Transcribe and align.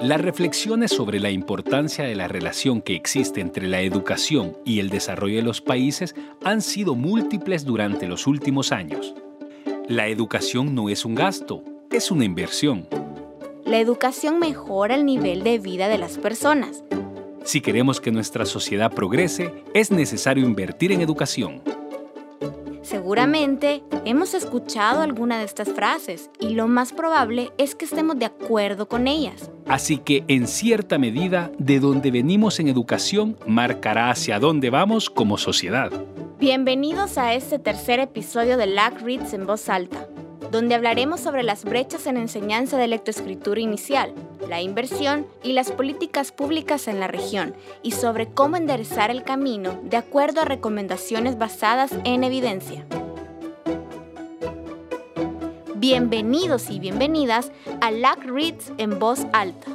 Las 0.00 0.18
reflexiones 0.18 0.92
sobre 0.92 1.20
la 1.20 1.30
importancia 1.30 2.06
de 2.06 2.14
la 2.14 2.26
relación 2.26 2.80
que 2.80 2.94
existe 2.94 3.42
entre 3.42 3.68
la 3.68 3.82
educación 3.82 4.56
y 4.64 4.80
el 4.80 4.88
desarrollo 4.88 5.36
de 5.36 5.42
los 5.42 5.60
países 5.60 6.14
han 6.42 6.62
sido 6.62 6.94
múltiples 6.94 7.66
durante 7.66 8.08
los 8.08 8.26
últimos 8.26 8.72
años. 8.72 9.14
La 9.88 10.08
educación 10.08 10.74
no 10.74 10.88
es 10.88 11.04
un 11.04 11.14
gasto, 11.14 11.62
es 11.90 12.10
una 12.10 12.24
inversión. 12.24 12.88
La 13.66 13.78
educación 13.78 14.38
mejora 14.38 14.94
el 14.94 15.04
nivel 15.04 15.42
de 15.42 15.58
vida 15.58 15.88
de 15.88 15.98
las 15.98 16.16
personas. 16.16 16.82
Si 17.44 17.60
queremos 17.60 18.00
que 18.00 18.10
nuestra 18.10 18.46
sociedad 18.46 18.90
progrese, 18.90 19.52
es 19.74 19.90
necesario 19.90 20.46
invertir 20.46 20.92
en 20.92 21.02
educación. 21.02 21.60
Seguramente 22.80 23.84
hemos 24.06 24.32
escuchado 24.32 25.02
alguna 25.02 25.38
de 25.38 25.44
estas 25.44 25.68
frases 25.68 26.30
y 26.40 26.54
lo 26.54 26.68
más 26.68 26.94
probable 26.94 27.52
es 27.58 27.74
que 27.74 27.84
estemos 27.84 28.18
de 28.18 28.24
acuerdo 28.24 28.88
con 28.88 29.06
ellas. 29.06 29.50
Así 29.70 29.98
que 29.98 30.24
en 30.26 30.48
cierta 30.48 30.98
medida, 30.98 31.52
de 31.56 31.78
donde 31.78 32.10
venimos 32.10 32.58
en 32.58 32.66
educación 32.66 33.38
marcará 33.46 34.10
hacia 34.10 34.40
dónde 34.40 34.68
vamos 34.68 35.08
como 35.08 35.38
sociedad. 35.38 35.92
Bienvenidos 36.40 37.18
a 37.18 37.34
este 37.34 37.60
tercer 37.60 38.00
episodio 38.00 38.56
de 38.56 38.66
LAC 38.66 39.00
Reads 39.00 39.32
en 39.32 39.46
voz 39.46 39.68
alta, 39.68 40.08
donde 40.50 40.74
hablaremos 40.74 41.20
sobre 41.20 41.44
las 41.44 41.64
brechas 41.64 42.08
en 42.08 42.16
enseñanza 42.16 42.78
de 42.78 42.88
lectoescritura 42.88 43.60
inicial, 43.60 44.12
la 44.48 44.60
inversión 44.60 45.24
y 45.44 45.52
las 45.52 45.70
políticas 45.70 46.32
públicas 46.32 46.88
en 46.88 46.98
la 46.98 47.06
región, 47.06 47.54
y 47.84 47.92
sobre 47.92 48.26
cómo 48.26 48.56
enderezar 48.56 49.12
el 49.12 49.22
camino 49.22 49.78
de 49.84 49.98
acuerdo 49.98 50.40
a 50.40 50.46
recomendaciones 50.46 51.38
basadas 51.38 51.92
en 52.02 52.24
evidencia. 52.24 52.84
Bienvenidos 55.80 56.68
y 56.68 56.78
bienvenidas 56.78 57.52
a 57.80 57.90
LAC 57.90 58.26
Reads 58.26 58.70
en 58.76 58.98
voz 58.98 59.20
alta. 59.32 59.66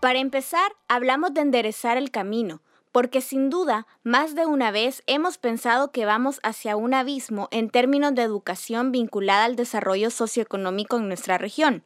Para 0.00 0.18
empezar, 0.18 0.72
hablamos 0.88 1.34
de 1.34 1.42
enderezar 1.42 1.98
el 1.98 2.10
camino, 2.10 2.62
porque 2.90 3.20
sin 3.20 3.48
duda, 3.48 3.86
más 4.02 4.34
de 4.34 4.44
una 4.44 4.72
vez 4.72 5.04
hemos 5.06 5.38
pensado 5.38 5.92
que 5.92 6.04
vamos 6.04 6.40
hacia 6.42 6.74
un 6.74 6.92
abismo 6.92 7.46
en 7.52 7.70
términos 7.70 8.16
de 8.16 8.22
educación 8.22 8.90
vinculada 8.90 9.44
al 9.44 9.54
desarrollo 9.54 10.10
socioeconómico 10.10 10.96
en 10.96 11.06
nuestra 11.06 11.38
región. 11.38 11.84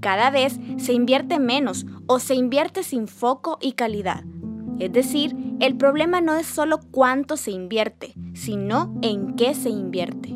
Cada 0.00 0.30
vez 0.30 0.58
se 0.78 0.94
invierte 0.94 1.40
menos 1.40 1.84
o 2.06 2.20
se 2.20 2.36
invierte 2.36 2.84
sin 2.84 3.06
foco 3.06 3.58
y 3.60 3.72
calidad. 3.72 4.24
Es 4.80 4.92
decir, 4.94 5.36
el 5.60 5.76
problema 5.76 6.22
no 6.22 6.34
es 6.34 6.46
solo 6.46 6.80
cuánto 6.90 7.36
se 7.36 7.50
invierte, 7.50 8.14
sino 8.32 8.98
en 9.02 9.36
qué 9.36 9.54
se 9.54 9.68
invierte. 9.68 10.34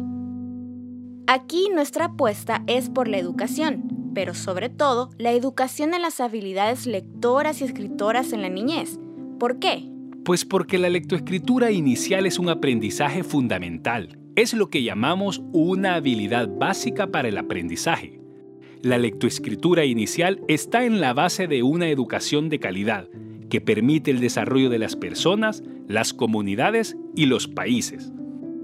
Aquí 1.26 1.70
nuestra 1.72 2.06
apuesta 2.06 2.62
es 2.66 2.90
por 2.90 3.08
la 3.08 3.16
educación, 3.16 4.12
pero 4.14 4.34
sobre 4.34 4.68
todo 4.68 5.08
la 5.16 5.32
educación 5.32 5.94
en 5.94 6.02
las 6.02 6.20
habilidades 6.20 6.86
lectoras 6.86 7.62
y 7.62 7.64
escritoras 7.64 8.34
en 8.34 8.42
la 8.42 8.50
niñez. 8.50 9.00
¿Por 9.40 9.58
qué? 9.58 9.90
Pues 10.26 10.44
porque 10.44 10.78
la 10.78 10.90
lectoescritura 10.90 11.70
inicial 11.70 12.26
es 12.26 12.38
un 12.38 12.50
aprendizaje 12.50 13.24
fundamental. 13.24 14.18
Es 14.36 14.52
lo 14.52 14.68
que 14.68 14.82
llamamos 14.82 15.42
una 15.54 15.94
habilidad 15.94 16.48
básica 16.48 17.06
para 17.06 17.28
el 17.28 17.38
aprendizaje. 17.38 18.20
La 18.82 18.98
lectoescritura 18.98 19.86
inicial 19.86 20.42
está 20.48 20.84
en 20.84 21.00
la 21.00 21.14
base 21.14 21.46
de 21.46 21.62
una 21.62 21.88
educación 21.88 22.50
de 22.50 22.60
calidad 22.60 23.08
que 23.54 23.60
permite 23.60 24.10
el 24.10 24.18
desarrollo 24.18 24.68
de 24.68 24.80
las 24.80 24.96
personas, 24.96 25.62
las 25.86 26.12
comunidades 26.12 26.96
y 27.14 27.26
los 27.26 27.46
países. 27.46 28.12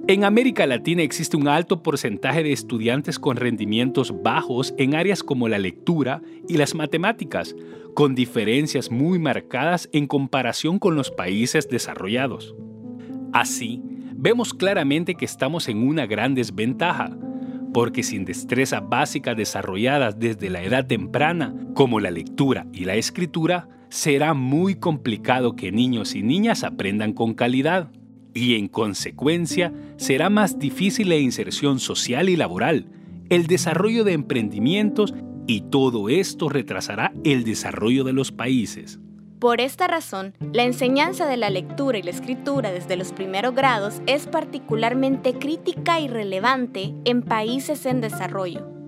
En 0.08 0.24
América 0.24 0.66
Latina 0.66 1.02
existe 1.02 1.36
un 1.36 1.46
alto 1.46 1.80
porcentaje 1.80 2.42
de 2.42 2.50
estudiantes 2.50 3.20
con 3.20 3.36
rendimientos 3.36 4.12
bajos 4.24 4.74
en 4.78 4.96
áreas 4.96 5.22
como 5.22 5.46
la 5.46 5.61
lectura 5.61 6.22
y 6.48 6.56
las 6.56 6.74
matemáticas, 6.74 7.55
con 7.95 8.17
diferencias 8.17 8.90
muy 8.90 9.20
marcadas 9.20 9.89
en 9.92 10.08
comparación 10.08 10.80
con 10.80 10.96
los 10.96 11.12
países 11.12 11.68
desarrollados. 11.68 12.57
Así, 13.33 13.84
vemos 14.17 14.52
claramente 14.55 15.14
que 15.14 15.24
estamos 15.24 15.68
en 15.68 15.86
una 15.86 16.07
gran 16.07 16.34
desventaja, 16.34 17.17
porque 17.72 18.02
sin 18.02 18.24
destrezas 18.24 18.83
básicas 18.89 19.36
desarrolladas 19.36 20.18
desde 20.18 20.51
la 20.51 20.64
edad 20.64 20.84
temprana, 20.84 21.55
como 21.74 22.01
la 22.01 22.11
lectura 22.11 22.67
y 22.72 22.86
la 22.86 22.96
escritura, 22.96 23.68
será 23.90 24.34
muy 24.34 24.77
complicado 24.77 25.56
que 25.56 25.73
niños 25.73 26.14
y 26.14 26.23
niñas 26.23 26.64
aprendan 26.64 27.12
con 27.12 27.34
calidad 27.34 27.90
y 28.33 28.55
en 28.55 28.68
consecuencia 28.68 29.73
será 29.96 30.30
más 30.30 30.58
difícil 30.58 31.08
la 31.08 31.17
inserción 31.17 31.80
social 31.80 32.28
y 32.28 32.36
laboral, 32.36 32.86
el 33.28 33.46
desarrollo 33.46 34.05
de 34.05 34.12
emprendimientos 34.12 35.14
y 35.46 35.62
todo 35.62 36.08
esto 36.08 36.48
retrasará 36.48 37.12
el 37.24 37.45
desarrollo 37.45 38.05
de 38.05 38.12
los 38.12 38.30
países. 38.33 39.01
Por 39.40 39.61
esta 39.61 39.89
razón, 39.89 40.34
la 40.52 40.64
enseñanza 40.64 41.27
de 41.27 41.39
la 41.39 41.48
lectura 41.48 41.98
y 41.98 42.02
la 42.02 42.11
escritura 42.11 42.70
desde 42.72 42.96
los 42.96 43.12
primeros 43.12 43.55
grados 43.55 44.02
es 44.07 44.27
particularmente 44.27 45.33
crítica 45.33 45.98
y 45.98 46.08
relevante 46.08 46.95
en 47.05 47.22
países 47.22 47.86
en 47.86 48.02
desarrollo. 48.02 48.80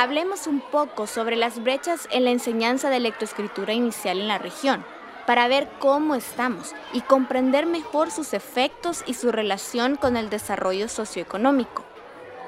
Hablemos 0.00 0.46
un 0.46 0.62
poco 0.62 1.06
sobre 1.06 1.36
las 1.36 1.62
brechas 1.62 2.08
en 2.10 2.24
la 2.24 2.30
enseñanza 2.30 2.88
de 2.88 3.00
lectoescritura 3.00 3.74
inicial 3.74 4.18
en 4.18 4.28
la 4.28 4.38
región, 4.38 4.82
para 5.26 5.46
ver 5.46 5.68
cómo 5.78 6.14
estamos 6.14 6.74
y 6.94 7.02
comprender 7.02 7.66
mejor 7.66 8.10
sus 8.10 8.32
efectos 8.32 9.04
y 9.06 9.12
su 9.12 9.30
relación 9.30 9.96
con 9.96 10.16
el 10.16 10.30
desarrollo 10.30 10.88
socioeconómico. 10.88 11.84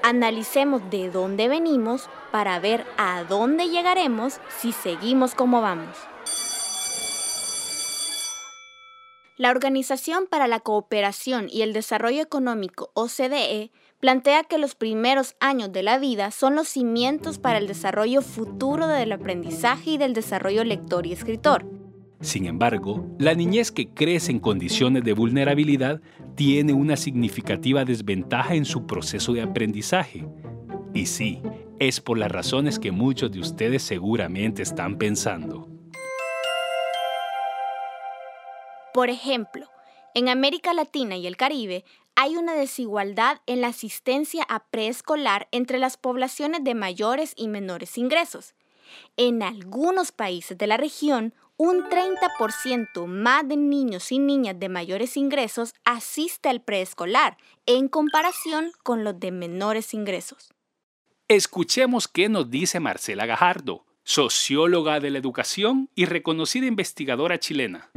Analicemos 0.03 0.81
de 0.89 1.11
dónde 1.11 1.49
venimos 1.49 2.09
para 2.31 2.59
ver 2.59 2.87
a 2.97 3.23
dónde 3.25 3.69
llegaremos 3.69 4.41
si 4.59 4.73
seguimos 4.73 5.35
como 5.35 5.61
vamos. 5.61 5.99
La 9.37 9.51
Organización 9.51 10.27
para 10.27 10.47
la 10.47 10.61
Cooperación 10.61 11.49
y 11.51 11.63
el 11.63 11.75
Desarrollo 11.75 12.23
Económico, 12.23 12.93
OCDE, 12.95 13.73
plantea 14.03 14.43
que 14.43 14.59
los 14.59 14.75
primeros 14.75 15.37
años 15.39 15.73
de 15.73 15.85
la 15.85 15.97
vida 15.97 16.33
son 16.33 16.57
los 16.57 16.67
cimientos 16.67 17.39
para 17.39 17.59
el 17.59 17.69
desarrollo 17.69 18.21
futuro 18.21 18.89
del 18.89 19.13
aprendizaje 19.13 19.93
y 19.93 19.97
del 19.97 20.13
desarrollo 20.13 20.65
lector 20.65 21.07
y 21.07 21.13
escritor. 21.13 21.65
Sin 22.21 22.47
embargo, 22.47 23.07
la 23.21 23.35
niñez 23.35 23.71
que 23.71 23.91
crece 23.91 24.33
en 24.33 24.41
condiciones 24.41 25.05
de 25.05 25.13
vulnerabilidad 25.13 26.01
tiene 26.35 26.73
una 26.73 26.97
significativa 26.97 27.85
desventaja 27.85 28.57
en 28.57 28.65
su 28.65 28.89
proceso 28.89 29.35
de 29.35 29.43
aprendizaje. 29.43 30.27
Y 30.93 31.07
sí, 31.07 31.41
es 31.79 32.01
por 32.01 32.19
las 32.19 32.33
razones 32.33 32.81
que 32.81 32.91
muchos 32.91 33.31
de 33.31 33.39
ustedes 33.39 33.85
seguramente 33.85 34.63
están 34.63 34.99
pensando. 34.99 35.69
Por 38.93 39.11
ejemplo, 39.11 39.69
en 40.15 40.29
América 40.29 40.75
Latina 40.75 41.17
y 41.17 41.27
el 41.27 41.37
Caribe 41.37 41.85
hay 42.15 42.37
una 42.37 42.55
desigualdad 42.55 43.41
en 43.47 43.61
la 43.61 43.69
asistencia 43.69 44.45
a 44.49 44.65
preescolar 44.67 45.49
entre 45.51 45.79
las 45.79 45.97
poblaciones 45.97 46.63
de 46.65 46.75
mayores 46.75 47.33
y 47.37 47.49
menores 47.49 47.99
ingresos. 47.99 48.55
En 49.17 49.43
algunos 49.43 50.13
países 50.13 50.59
de 50.59 50.67
la 50.67 50.77
región, 50.77 51.35
un 51.57 51.85
30% 51.85 53.07
más 53.07 53.47
de 53.49 53.57
niños 53.57 54.11
y 54.13 54.19
niñas 54.19 54.59
de 54.59 54.69
mayores 54.69 55.17
ingresos 55.17 55.75
asiste 55.85 56.49
al 56.49 56.63
preescolar 56.63 57.37
en 57.67 57.89
comparación 57.89 58.73
con 58.83 59.05
los 59.05 59.19
de 59.19 59.31
menores 59.31 59.95
ingresos. 59.95 60.53
Escuchemos 61.29 62.09
qué 62.09 62.29
nos 62.29 62.51
dice 62.51 62.81
Marcela 62.81 63.27
Gajardo, 63.27 63.87
socióloga 64.05 65.01
de 65.01 65.11
la 65.11 65.19
educación 65.19 65.89
y 65.95 66.07
reconocida 66.07 66.67
investigadora 66.67 67.39
chilena. 67.39 67.91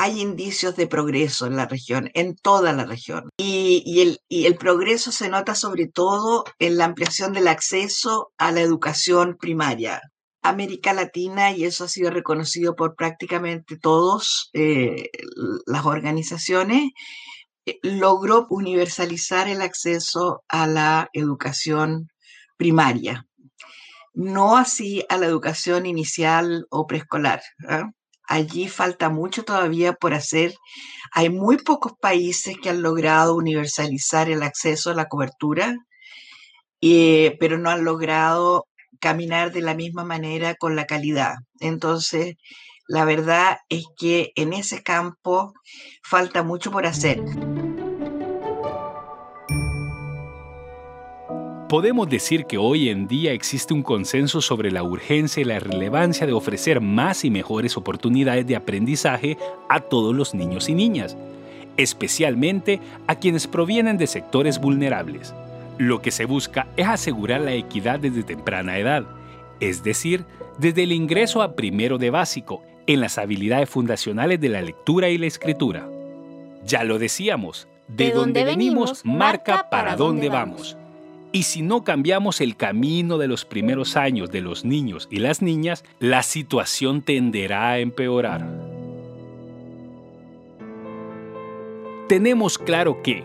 Hay 0.00 0.20
indicios 0.20 0.76
de 0.76 0.86
progreso 0.86 1.46
en 1.46 1.56
la 1.56 1.66
región, 1.66 2.08
en 2.14 2.36
toda 2.36 2.72
la 2.72 2.84
región. 2.84 3.30
Y, 3.36 4.16
el, 4.28 4.56
progreso 4.56 5.10
se 5.10 5.28
nota 5.28 5.56
sobre 5.56 5.88
todo 5.88 6.44
en 6.60 6.78
la 6.78 6.84
ampliación 6.84 7.32
del 7.32 7.48
acceso 7.48 8.32
a 8.38 8.52
la 8.52 8.60
educación 8.60 9.36
primaria. 9.36 10.00
América 10.40 10.92
Latina, 10.92 11.50
y 11.50 11.64
eso 11.64 11.82
ha 11.82 11.88
sido 11.88 12.10
reconocido 12.10 12.76
por 12.76 12.94
prácticamente 12.94 13.76
todas 13.76 14.50
eh, 14.52 15.10
las 15.66 15.84
organizaciones, 15.84 16.92
eh, 17.66 17.80
logró 17.82 18.46
universalizar 18.50 19.48
el 19.48 19.60
acceso 19.60 20.44
a 20.48 20.68
la 20.68 21.08
educación 21.12 22.06
primaria, 22.56 23.26
no 24.14 24.56
así 24.56 25.04
a 25.08 25.16
la 25.16 25.26
educación 25.26 25.86
inicial 25.86 26.66
o 26.70 26.86
preescolar. 26.86 27.42
¿ah? 27.68 27.90
Allí 28.28 28.68
falta 28.68 29.08
mucho 29.08 29.44
todavía 29.44 29.94
por 29.94 30.14
hacer. 30.14 30.54
Hay 31.12 31.30
muy 31.30 31.58
pocos 31.58 31.92
países 32.00 32.56
que 32.62 32.70
han 32.70 32.82
logrado 32.82 33.34
universalizar 33.34 34.28
el 34.30 34.42
acceso 34.42 34.90
a 34.90 34.94
la 34.94 35.06
cobertura, 35.06 35.74
eh, 36.80 37.36
pero 37.40 37.58
no 37.58 37.70
han 37.70 37.84
logrado 37.84 38.66
caminar 39.00 39.52
de 39.52 39.62
la 39.62 39.74
misma 39.74 40.04
manera 40.04 40.54
con 40.54 40.76
la 40.76 40.86
calidad. 40.86 41.36
Entonces, 41.60 42.36
la 42.86 43.04
verdad 43.04 43.58
es 43.68 43.84
que 43.98 44.32
en 44.36 44.52
ese 44.52 44.82
campo 44.82 45.52
falta 46.02 46.42
mucho 46.42 46.70
por 46.70 46.86
hacer. 46.86 47.20
Podemos 51.68 52.08
decir 52.08 52.46
que 52.46 52.56
hoy 52.56 52.88
en 52.88 53.06
día 53.06 53.32
existe 53.32 53.74
un 53.74 53.82
consenso 53.82 54.40
sobre 54.40 54.70
la 54.70 54.82
urgencia 54.82 55.42
y 55.42 55.44
la 55.44 55.60
relevancia 55.60 56.26
de 56.26 56.32
ofrecer 56.32 56.80
más 56.80 57.26
y 57.26 57.30
mejores 57.30 57.76
oportunidades 57.76 58.46
de 58.46 58.56
aprendizaje 58.56 59.36
a 59.68 59.80
todos 59.80 60.16
los 60.16 60.32
niños 60.32 60.70
y 60.70 60.74
niñas, 60.74 61.14
especialmente 61.76 62.80
a 63.06 63.16
quienes 63.16 63.46
provienen 63.46 63.98
de 63.98 64.06
sectores 64.06 64.58
vulnerables. 64.58 65.34
Lo 65.76 66.00
que 66.00 66.10
se 66.10 66.24
busca 66.24 66.68
es 66.78 66.86
asegurar 66.86 67.42
la 67.42 67.52
equidad 67.52 68.00
desde 68.00 68.22
temprana 68.22 68.78
edad, 68.78 69.04
es 69.60 69.84
decir, 69.84 70.24
desde 70.56 70.84
el 70.84 70.92
ingreso 70.92 71.42
a 71.42 71.54
primero 71.54 71.98
de 71.98 72.08
básico 72.08 72.62
en 72.86 73.02
las 73.02 73.18
habilidades 73.18 73.68
fundacionales 73.68 74.40
de 74.40 74.48
la 74.48 74.62
lectura 74.62 75.10
y 75.10 75.18
la 75.18 75.26
escritura. 75.26 75.86
Ya 76.64 76.82
lo 76.84 76.98
decíamos, 76.98 77.68
de, 77.88 78.10
dónde 78.12 78.44
venimos 78.44 79.04
marca 79.04 79.68
para 79.68 79.96
dónde 79.96 80.30
vamos. 80.30 80.78
Y 81.30 81.42
si 81.42 81.60
no 81.60 81.84
cambiamos 81.84 82.40
el 82.40 82.56
camino 82.56 83.18
de 83.18 83.28
los 83.28 83.44
primeros 83.44 83.96
años 83.96 84.30
de 84.30 84.40
los 84.40 84.64
niños 84.64 85.08
y 85.10 85.18
las 85.18 85.42
niñas, 85.42 85.84
la 85.98 86.22
situación 86.22 87.02
tenderá 87.02 87.70
a 87.70 87.78
empeorar. 87.80 88.48
Tenemos 92.08 92.56
claro 92.56 93.02
que 93.02 93.24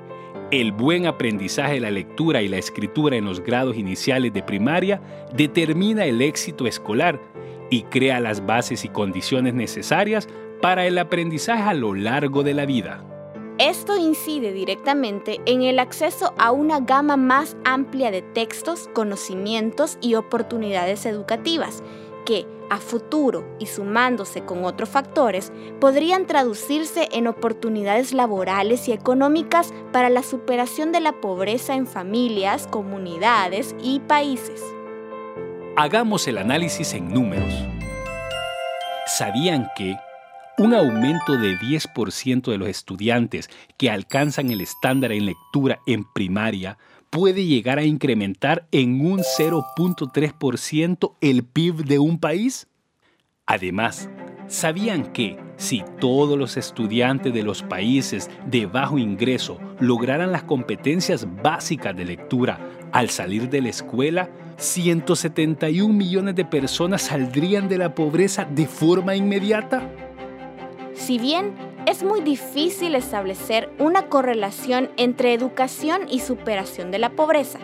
el 0.52 0.74
buen 0.74 1.08
aprendizaje 1.08 1.76
de 1.76 1.80
la 1.80 1.92
lectura 1.92 2.42
y 2.42 2.50
la 2.50 2.58
escritura 2.58 3.16
en 3.16 3.26
los 3.26 3.40
grados 3.40 3.78
iniciales 3.78 4.34
de 4.34 4.44
primaria 4.44 5.02
determina 5.34 6.06
el 6.06 6.22
éxito 6.22 6.68
escolar 6.68 7.22
y 7.70 7.84
crea 7.84 8.20
las 8.20 8.46
bases 8.46 8.84
y 8.84 8.90
condiciones 8.90 9.54
necesarias 9.54 10.28
para 10.62 10.86
el 10.86 10.98
aprendizaje 10.98 11.64
a 11.64 11.74
lo 11.74 11.96
largo 11.96 12.44
de 12.44 12.54
la 12.54 12.66
vida. 12.66 13.13
Esto 13.60 13.96
incide 13.98 14.52
directamente 14.52 15.40
en 15.46 15.62
el 15.62 15.78
acceso 15.78 16.34
a 16.40 16.52
una 16.52 16.80
gama 16.80 17.18
más 17.18 17.56
amplia 17.66 18.10
de 18.10 18.24
textos, 18.24 18.90
conocimientos 18.94 20.00
y 20.02 20.16
oportunidades 20.16 21.06
educativas 21.06 21.84
que, 22.26 22.48
a 22.72 22.78
futuro 22.78 23.46
y 23.60 23.68
sumándose 23.68 24.44
con 24.44 24.66
otros 24.66 24.90
factores, 24.90 25.52
podrían 25.80 26.26
traducirse 26.26 27.10
en 27.12 27.28
oportunidades 27.28 28.12
laborales 28.12 28.88
y 28.88 28.92
económicas 28.92 29.72
para 29.92 30.10
la 30.10 30.24
superación 30.24 30.92
de 30.92 31.02
la 31.02 31.22
pobreza 31.22 31.76
en 31.76 31.86
familias, 31.86 32.66
comunidades 32.66 33.76
y 33.84 34.00
países. 34.00 34.64
Hagamos 35.76 36.28
el 36.28 36.40
análisis 36.40 36.94
en 36.96 37.14
números. 37.14 37.54
¿Sabían 39.06 39.68
que 39.76 39.96
un 40.58 40.74
aumento 40.74 41.38
de 41.38 41.58
10% 41.58 42.52
de 42.52 42.58
los 42.58 42.68
estudiantes 42.68 43.50
que 43.78 43.90
alcanzan 43.90 44.52
el 44.52 44.62
estándar 44.62 45.12
en 45.12 45.26
lectura 45.26 45.80
en 45.88 46.04
primaria 46.04 46.78
puede 47.10 47.46
llegar 47.46 47.80
a 47.80 47.84
incrementar 47.84 48.68
en 48.72 49.06
un 49.06 49.20
0.3% 49.20 51.14
el 51.22 51.44
PIB 51.44 51.86
de 51.86 52.00
un 52.00 52.20
país? 52.20 52.68
Además, 53.46 54.10
¿sabían 54.48 55.12
que 55.12 55.38
si 55.58 55.84
todos 56.00 56.38
los 56.38 56.58
estudiantes 56.58 57.34
de 57.34 57.44
los 57.44 57.62
países 57.62 58.30
de 58.48 58.66
bajo 58.66 58.98
ingreso 58.98 59.60
lograran 59.80 60.32
las 60.32 60.44
competencias 60.44 61.28
básicas 61.42 61.96
de 61.96 62.06
lectura 62.06 62.60
al 62.92 63.10
salir 63.10 63.50
de 63.50 63.62
la 63.62 63.70
escuela, 63.70 64.30
171 64.58 65.94
millones 65.94 66.36
de 66.36 66.46
personas 66.46 67.04
saldrían 67.04 67.68
de 67.68 67.78
la 67.78 67.96
pobreza 67.96 68.46
de 68.46 68.66
forma 68.66 69.16
inmediata? 69.16 70.03
Si 70.94 71.18
bien 71.18 71.54
es 71.86 72.04
muy 72.04 72.22
difícil 72.22 72.96
establecer 72.96 73.72
una 73.80 74.08
correlación 74.08 74.90
entre 74.98 75.34
educación 75.34 76.08
y 76.10 76.20
superación 76.20 76.92
de 76.92 77.00
la 77.00 77.10
pobreza, 77.12 77.60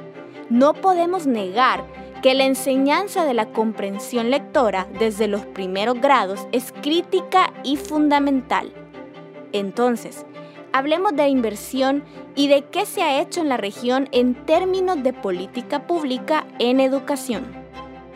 no 0.50 0.74
podemos 0.74 1.28
negar 1.28 1.86
que 2.22 2.34
la 2.34 2.46
enseñanza 2.46 3.24
de 3.26 3.34
la 3.34 3.52
comprensión 3.52 4.30
lectora 4.30 4.88
desde 5.00 5.28
los 5.28 5.46
primeros 5.46 6.02
grados 6.02 6.48
es 6.52 6.74
crítica 6.82 7.54
y 7.64 7.78
fundamental. 7.78 8.74
Entonces, 9.54 10.26
hablemos 10.74 11.16
de 11.16 11.30
inversión 11.30 12.04
y 12.36 12.48
de 12.48 12.66
qué 12.66 12.86
se 12.86 13.04
ha 13.04 13.22
hecho 13.22 13.42
en 13.42 13.50
la 13.50 13.58
región 13.58 14.10
en 14.12 14.36
términos 14.46 15.02
de 15.02 15.14
política 15.14 15.88
pública 15.88 16.46
en 16.60 16.80
educación. 16.80 17.44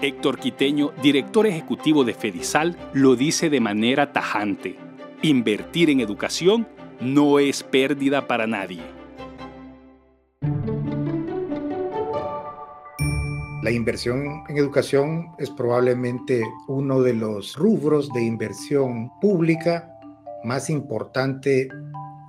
Héctor 0.01 0.37
Quiteño, 0.37 0.91
director 1.01 1.47
ejecutivo 1.47 2.03
de 2.03 2.13
Fedisal, 2.13 2.77
lo 2.91 3.15
dice 3.15 3.49
de 3.49 3.61
manera 3.61 4.11
tajante. 4.11 4.75
Invertir 5.25 5.89
en 5.89 6.01
educación 6.01 6.67
no 6.99 7.39
es 7.39 7.63
pérdida 7.63 8.27
para 8.27 8.45
nadie. 8.45 8.81
La 13.61 13.71
inversión 13.71 14.43
en 14.49 14.57
educación 14.57 15.29
es 15.37 15.49
probablemente 15.49 16.43
uno 16.67 16.99
de 16.99 17.13
los 17.13 17.55
rubros 17.55 18.11
de 18.11 18.21
inversión 18.21 19.17
pública 19.21 19.89
más 20.43 20.69
importante 20.69 21.69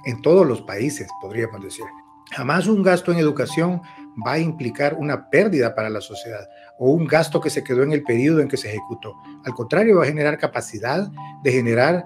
en 0.04 0.22
todos 0.22 0.46
los 0.46 0.62
países, 0.62 1.08
podríamos 1.20 1.64
decir. 1.64 1.86
Jamás 2.30 2.68
un 2.68 2.84
gasto 2.84 3.10
en 3.10 3.18
educación 3.18 3.82
va 4.24 4.34
a 4.34 4.38
implicar 4.38 4.94
una 4.94 5.30
pérdida 5.30 5.74
para 5.74 5.90
la 5.90 6.00
sociedad 6.00 6.46
o 6.78 6.92
un 6.92 7.08
gasto 7.08 7.40
que 7.40 7.50
se 7.50 7.64
quedó 7.64 7.82
en 7.82 7.90
el 7.90 8.04
periodo 8.04 8.38
en 8.38 8.46
que 8.46 8.56
se 8.56 8.68
ejecutó. 8.68 9.16
Al 9.44 9.52
contrario, 9.52 9.96
va 9.96 10.04
a 10.04 10.06
generar 10.06 10.38
capacidad 10.38 11.10
de 11.42 11.50
generar 11.50 12.04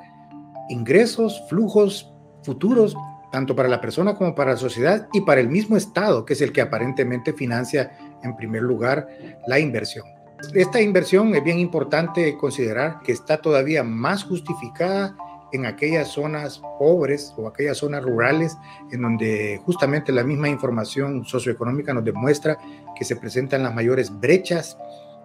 ingresos, 0.69 1.43
flujos 1.49 2.13
futuros, 2.43 2.97
tanto 3.31 3.55
para 3.55 3.69
la 3.69 3.81
persona 3.81 4.15
como 4.15 4.35
para 4.35 4.53
la 4.53 4.57
sociedad 4.57 5.09
y 5.13 5.21
para 5.21 5.41
el 5.41 5.49
mismo 5.49 5.77
Estado, 5.77 6.25
que 6.25 6.33
es 6.33 6.41
el 6.41 6.53
que 6.53 6.61
aparentemente 6.61 7.33
financia 7.33 7.97
en 8.23 8.37
primer 8.37 8.63
lugar 8.63 9.07
la 9.47 9.59
inversión. 9.59 10.07
Esta 10.55 10.81
inversión 10.81 11.35
es 11.35 11.43
bien 11.43 11.59
importante 11.59 12.37
considerar 12.37 13.01
que 13.01 13.13
está 13.13 13.39
todavía 13.39 13.83
más 13.83 14.25
justificada 14.25 15.17
en 15.53 15.67
aquellas 15.67 16.09
zonas 16.09 16.63
pobres 16.79 17.33
o 17.37 17.49
aquellas 17.49 17.79
zonas 17.79 18.05
rurales 18.05 18.57
en 18.93 19.03
donde 19.03 19.61
justamente 19.65 20.13
la 20.13 20.23
misma 20.23 20.49
información 20.49 21.25
socioeconómica 21.25 21.93
nos 21.93 22.05
demuestra 22.05 22.59
que 22.97 23.05
se 23.05 23.17
presentan 23.17 23.63
las 23.63 23.75
mayores 23.75 24.11
brechas 24.21 24.77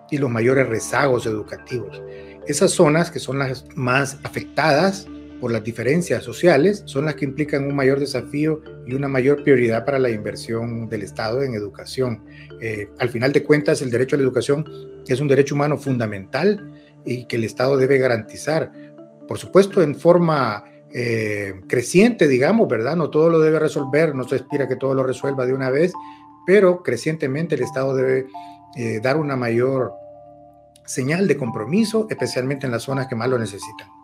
y 0.10 0.18
los 0.18 0.30
mayores 0.30 0.68
rezagos 0.68 1.26
educativos. 1.26 2.02
Esas 2.48 2.72
zonas 2.72 3.12
que 3.12 3.20
son 3.20 3.40
las 3.40 3.66
más 3.76 4.18
afectadas 4.24 5.08
por 5.44 5.52
las 5.52 5.66
diferencias 5.66 6.24
sociales 6.24 6.84
son 6.86 7.04
las 7.04 7.16
que 7.16 7.26
implican 7.26 7.66
un 7.66 7.76
mayor 7.76 8.00
desafío 8.00 8.62
y 8.88 8.94
una 8.94 9.10
mayor 9.10 9.44
prioridad 9.44 9.84
para 9.84 10.00
la 10.00 10.10
inversión 10.10 10.88
del 10.88 11.02
Estado 11.02 11.44
en 11.44 11.54
educación. 11.54 12.24
Eh, 12.62 12.88
al 12.98 13.10
final 13.10 13.34
de 13.34 13.44
cuentas, 13.44 13.82
el 13.82 13.92
derecho 13.92 14.16
a 14.16 14.20
la 14.20 14.24
educación 14.24 14.66
es 15.06 15.20
un 15.20 15.28
derecho 15.28 15.56
humano 15.56 15.78
fundamental 15.78 16.72
y 17.04 17.26
que 17.26 17.36
el 17.36 17.44
Estado 17.44 17.76
debe 17.76 17.98
garantizar, 17.98 18.72
por 19.28 19.38
supuesto, 19.38 19.82
en 19.82 19.96
forma 19.96 20.64
eh, 20.94 21.56
creciente, 21.68 22.30
digamos, 22.30 22.70
¿verdad? 22.70 22.96
No 22.96 23.10
todo 23.10 23.30
lo 23.30 23.42
debe 23.42 23.60
resolver, 23.60 24.16
no 24.16 24.26
se 24.26 24.36
aspira 24.36 24.70
que 24.70 24.78
todo 24.78 24.94
lo 24.94 25.04
resuelva 25.04 25.46
de 25.46 25.54
una 25.54 25.70
vez, 25.70 25.92
pero 26.48 26.82
crecientemente 26.84 27.56
el 27.56 27.64
Estado 27.64 27.94
debe 27.98 28.28
eh, 28.78 29.02
dar 29.04 29.18
una 29.18 29.36
mayor 29.36 29.92
señal 30.86 31.28
de 31.28 31.36
compromiso, 31.36 32.08
especialmente 32.10 32.66
en 32.66 32.72
las 32.72 32.84
zonas 32.84 33.08
que 33.08 33.16
más 33.18 33.28
lo 33.28 33.38
necesitan. 33.38 34.03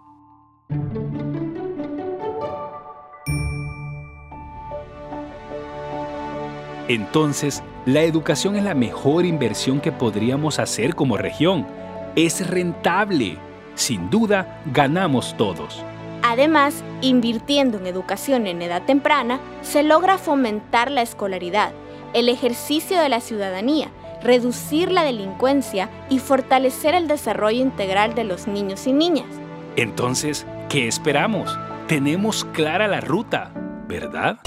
Entonces, 6.87 7.61
la 7.85 8.01
educación 8.01 8.55
es 8.55 8.63
la 8.63 8.73
mejor 8.73 9.25
inversión 9.25 9.79
que 9.79 9.91
podríamos 9.91 10.57
hacer 10.57 10.95
como 10.95 11.17
región. 11.17 11.67
Es 12.15 12.47
rentable. 12.47 13.37
Sin 13.75 14.09
duda, 14.09 14.61
ganamos 14.73 15.37
todos. 15.37 15.83
Además, 16.23 16.83
invirtiendo 17.01 17.77
en 17.77 17.85
educación 17.85 18.47
en 18.47 18.61
edad 18.61 18.83
temprana, 18.83 19.39
se 19.61 19.83
logra 19.83 20.17
fomentar 20.17 20.89
la 20.89 21.03
escolaridad, 21.03 21.71
el 22.13 22.27
ejercicio 22.27 22.99
de 22.99 23.09
la 23.09 23.21
ciudadanía, 23.21 23.89
reducir 24.23 24.91
la 24.91 25.03
delincuencia 25.03 25.89
y 26.09 26.17
fortalecer 26.17 26.95
el 26.95 27.07
desarrollo 27.07 27.61
integral 27.61 28.15
de 28.15 28.23
los 28.23 28.47
niños 28.47 28.87
y 28.87 28.93
niñas. 28.93 29.27
Entonces, 29.75 30.45
¿qué 30.69 30.87
esperamos? 30.87 31.57
Tenemos 31.87 32.45
clara 32.45 32.87
la 32.87 33.01
ruta, 33.01 33.51
¿verdad? 33.87 34.37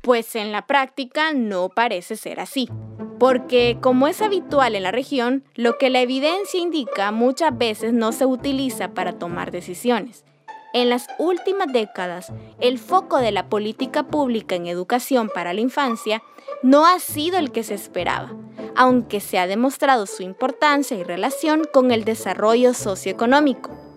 Pues 0.00 0.34
en 0.34 0.50
la 0.50 0.66
práctica 0.66 1.34
no 1.34 1.68
parece 1.68 2.16
ser 2.16 2.40
así. 2.40 2.70
Porque 3.18 3.76
como 3.82 4.06
es 4.08 4.22
habitual 4.22 4.74
en 4.74 4.82
la 4.82 4.92
región, 4.92 5.44
lo 5.54 5.76
que 5.76 5.90
la 5.90 6.00
evidencia 6.00 6.58
indica 6.58 7.12
muchas 7.12 7.56
veces 7.56 7.92
no 7.92 8.12
se 8.12 8.24
utiliza 8.24 8.94
para 8.94 9.18
tomar 9.18 9.50
decisiones. 9.50 10.24
En 10.72 10.88
las 10.88 11.06
últimas 11.18 11.70
décadas, 11.70 12.32
el 12.58 12.78
foco 12.78 13.18
de 13.18 13.32
la 13.32 13.50
política 13.50 14.04
pública 14.04 14.54
en 14.54 14.68
educación 14.68 15.28
para 15.34 15.52
la 15.52 15.60
infancia 15.60 16.22
no 16.62 16.86
ha 16.86 16.98
sido 16.98 17.36
el 17.36 17.52
que 17.52 17.62
se 17.62 17.74
esperaba, 17.74 18.32
aunque 18.74 19.20
se 19.20 19.38
ha 19.38 19.46
demostrado 19.46 20.06
su 20.06 20.22
importancia 20.22 20.96
y 20.96 21.02
relación 21.02 21.64
con 21.70 21.90
el 21.90 22.04
desarrollo 22.04 22.72
socioeconómico. 22.72 23.89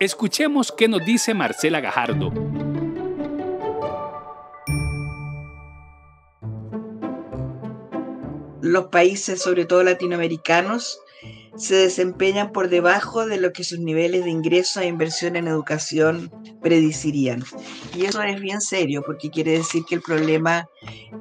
Escuchemos 0.00 0.72
qué 0.72 0.88
nos 0.88 1.04
dice 1.04 1.34
Marcela 1.34 1.80
Gajardo. 1.80 2.32
Los 8.62 8.86
países, 8.86 9.42
sobre 9.42 9.66
todo 9.66 9.82
latinoamericanos, 9.82 11.00
se 11.54 11.74
desempeñan 11.74 12.50
por 12.50 12.70
debajo 12.70 13.26
de 13.26 13.38
lo 13.38 13.52
que 13.52 13.62
sus 13.62 13.78
niveles 13.78 14.24
de 14.24 14.30
ingreso 14.30 14.80
e 14.80 14.86
inversión 14.86 15.36
en 15.36 15.46
educación 15.46 16.32
predicirían. 16.62 17.44
Y 17.94 18.06
eso 18.06 18.22
es 18.22 18.40
bien 18.40 18.62
serio 18.62 19.02
porque 19.04 19.28
quiere 19.28 19.52
decir 19.52 19.84
que 19.86 19.96
el 19.96 20.00
problema, 20.00 20.66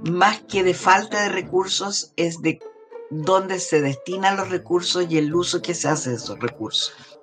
más 0.09 0.41
que 0.43 0.63
de 0.63 0.73
falta 0.73 1.23
de 1.23 1.29
recursos, 1.29 2.13
es 2.15 2.41
de 2.41 2.59
dónde 3.09 3.59
se 3.59 3.81
destinan 3.81 4.37
los 4.37 4.49
recursos 4.49 5.05
y 5.09 5.17
el 5.17 5.35
uso 5.35 5.61
que 5.61 5.73
se 5.73 5.89
hace 5.89 6.11
de 6.11 6.15
esos 6.15 6.39
recursos. 6.39 7.19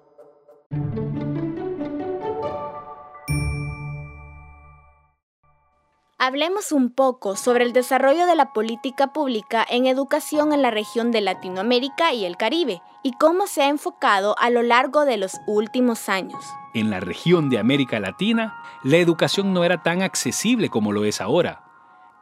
Hablemos 6.18 6.72
un 6.72 6.88
poco 6.88 7.36
sobre 7.36 7.64
el 7.64 7.74
desarrollo 7.74 8.24
de 8.24 8.34
la 8.34 8.54
política 8.54 9.12
pública 9.12 9.66
en 9.68 9.84
educación 9.84 10.54
en 10.54 10.62
la 10.62 10.70
región 10.70 11.10
de 11.10 11.20
Latinoamérica 11.20 12.14
y 12.14 12.24
el 12.24 12.38
Caribe 12.38 12.80
y 13.02 13.12
cómo 13.12 13.46
se 13.46 13.60
ha 13.60 13.68
enfocado 13.68 14.34
a 14.38 14.48
lo 14.48 14.62
largo 14.62 15.04
de 15.04 15.18
los 15.18 15.32
últimos 15.46 16.08
años. 16.08 16.42
En 16.72 16.88
la 16.88 17.00
región 17.00 17.50
de 17.50 17.58
América 17.58 18.00
Latina, 18.00 18.56
la 18.82 18.96
educación 18.96 19.52
no 19.52 19.62
era 19.62 19.82
tan 19.82 20.00
accesible 20.00 20.70
como 20.70 20.90
lo 20.90 21.04
es 21.04 21.20
ahora. 21.20 21.64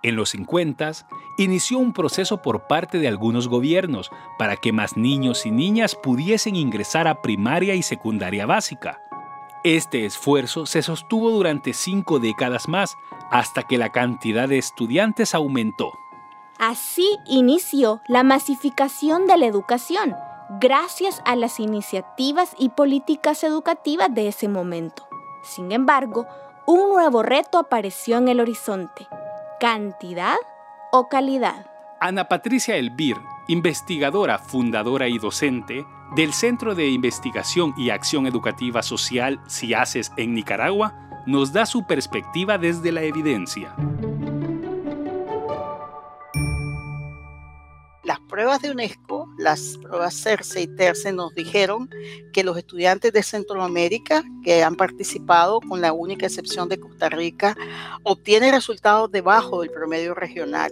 En 0.02 0.16
los 0.16 0.30
50 0.30 0.90
inició 1.38 1.78
un 1.78 1.92
proceso 1.92 2.42
por 2.42 2.66
parte 2.66 2.98
de 2.98 3.06
algunos 3.06 3.46
gobiernos 3.46 4.10
para 4.40 4.56
que 4.56 4.72
más 4.72 4.96
niños 4.96 5.46
y 5.46 5.52
niñas 5.52 5.94
pudiesen 5.94 6.56
ingresar 6.56 7.06
a 7.06 7.22
primaria 7.22 7.76
y 7.76 7.82
secundaria 7.82 8.44
básica. 8.44 9.03
Este 9.64 10.04
esfuerzo 10.04 10.66
se 10.66 10.82
sostuvo 10.82 11.30
durante 11.30 11.72
cinco 11.72 12.18
décadas 12.18 12.68
más, 12.68 12.98
hasta 13.30 13.62
que 13.62 13.78
la 13.78 13.88
cantidad 13.92 14.46
de 14.46 14.58
estudiantes 14.58 15.34
aumentó. 15.34 15.98
Así 16.58 17.18
inició 17.24 18.02
la 18.06 18.24
masificación 18.24 19.26
de 19.26 19.38
la 19.38 19.46
educación, 19.46 20.14
gracias 20.60 21.22
a 21.24 21.34
las 21.34 21.60
iniciativas 21.60 22.54
y 22.58 22.68
políticas 22.68 23.42
educativas 23.42 24.14
de 24.14 24.28
ese 24.28 24.48
momento. 24.48 25.08
Sin 25.42 25.72
embargo, 25.72 26.26
un 26.66 26.90
nuevo 26.90 27.22
reto 27.22 27.56
apareció 27.56 28.18
en 28.18 28.28
el 28.28 28.40
horizonte. 28.40 29.08
¿Cantidad 29.60 30.36
o 30.92 31.08
calidad? 31.08 31.64
Ana 32.00 32.28
Patricia 32.28 32.76
Elvir, 32.76 33.16
investigadora, 33.48 34.38
fundadora 34.38 35.08
y 35.08 35.16
docente 35.16 35.86
del 36.16 36.32
Centro 36.32 36.76
de 36.76 36.88
Investigación 36.88 37.74
y 37.76 37.90
Acción 37.90 38.26
Educativa 38.26 38.82
Social 38.82 39.40
CIACES 39.48 40.12
en 40.16 40.34
Nicaragua, 40.34 40.94
nos 41.26 41.52
da 41.52 41.66
su 41.66 41.86
perspectiva 41.86 42.56
desde 42.56 42.92
la 42.92 43.02
evidencia. 43.02 43.74
Las 48.04 48.20
pruebas 48.28 48.62
de 48.62 48.70
UNESCO, 48.70 49.28
las 49.38 49.78
pruebas 49.78 50.14
CERCE 50.14 50.62
y 50.62 50.76
TERCE 50.76 51.12
nos 51.12 51.34
dijeron 51.34 51.88
que 52.32 52.44
los 52.44 52.56
estudiantes 52.56 53.12
de 53.12 53.22
Centroamérica 53.22 54.22
que 54.44 54.62
han 54.62 54.76
participado, 54.76 55.60
con 55.60 55.80
la 55.80 55.92
única 55.92 56.26
excepción 56.26 56.68
de 56.68 56.78
Costa 56.78 57.08
Rica, 57.08 57.56
obtienen 58.04 58.52
resultados 58.52 59.10
debajo 59.10 59.62
del 59.62 59.70
promedio 59.70 60.14
regional. 60.14 60.70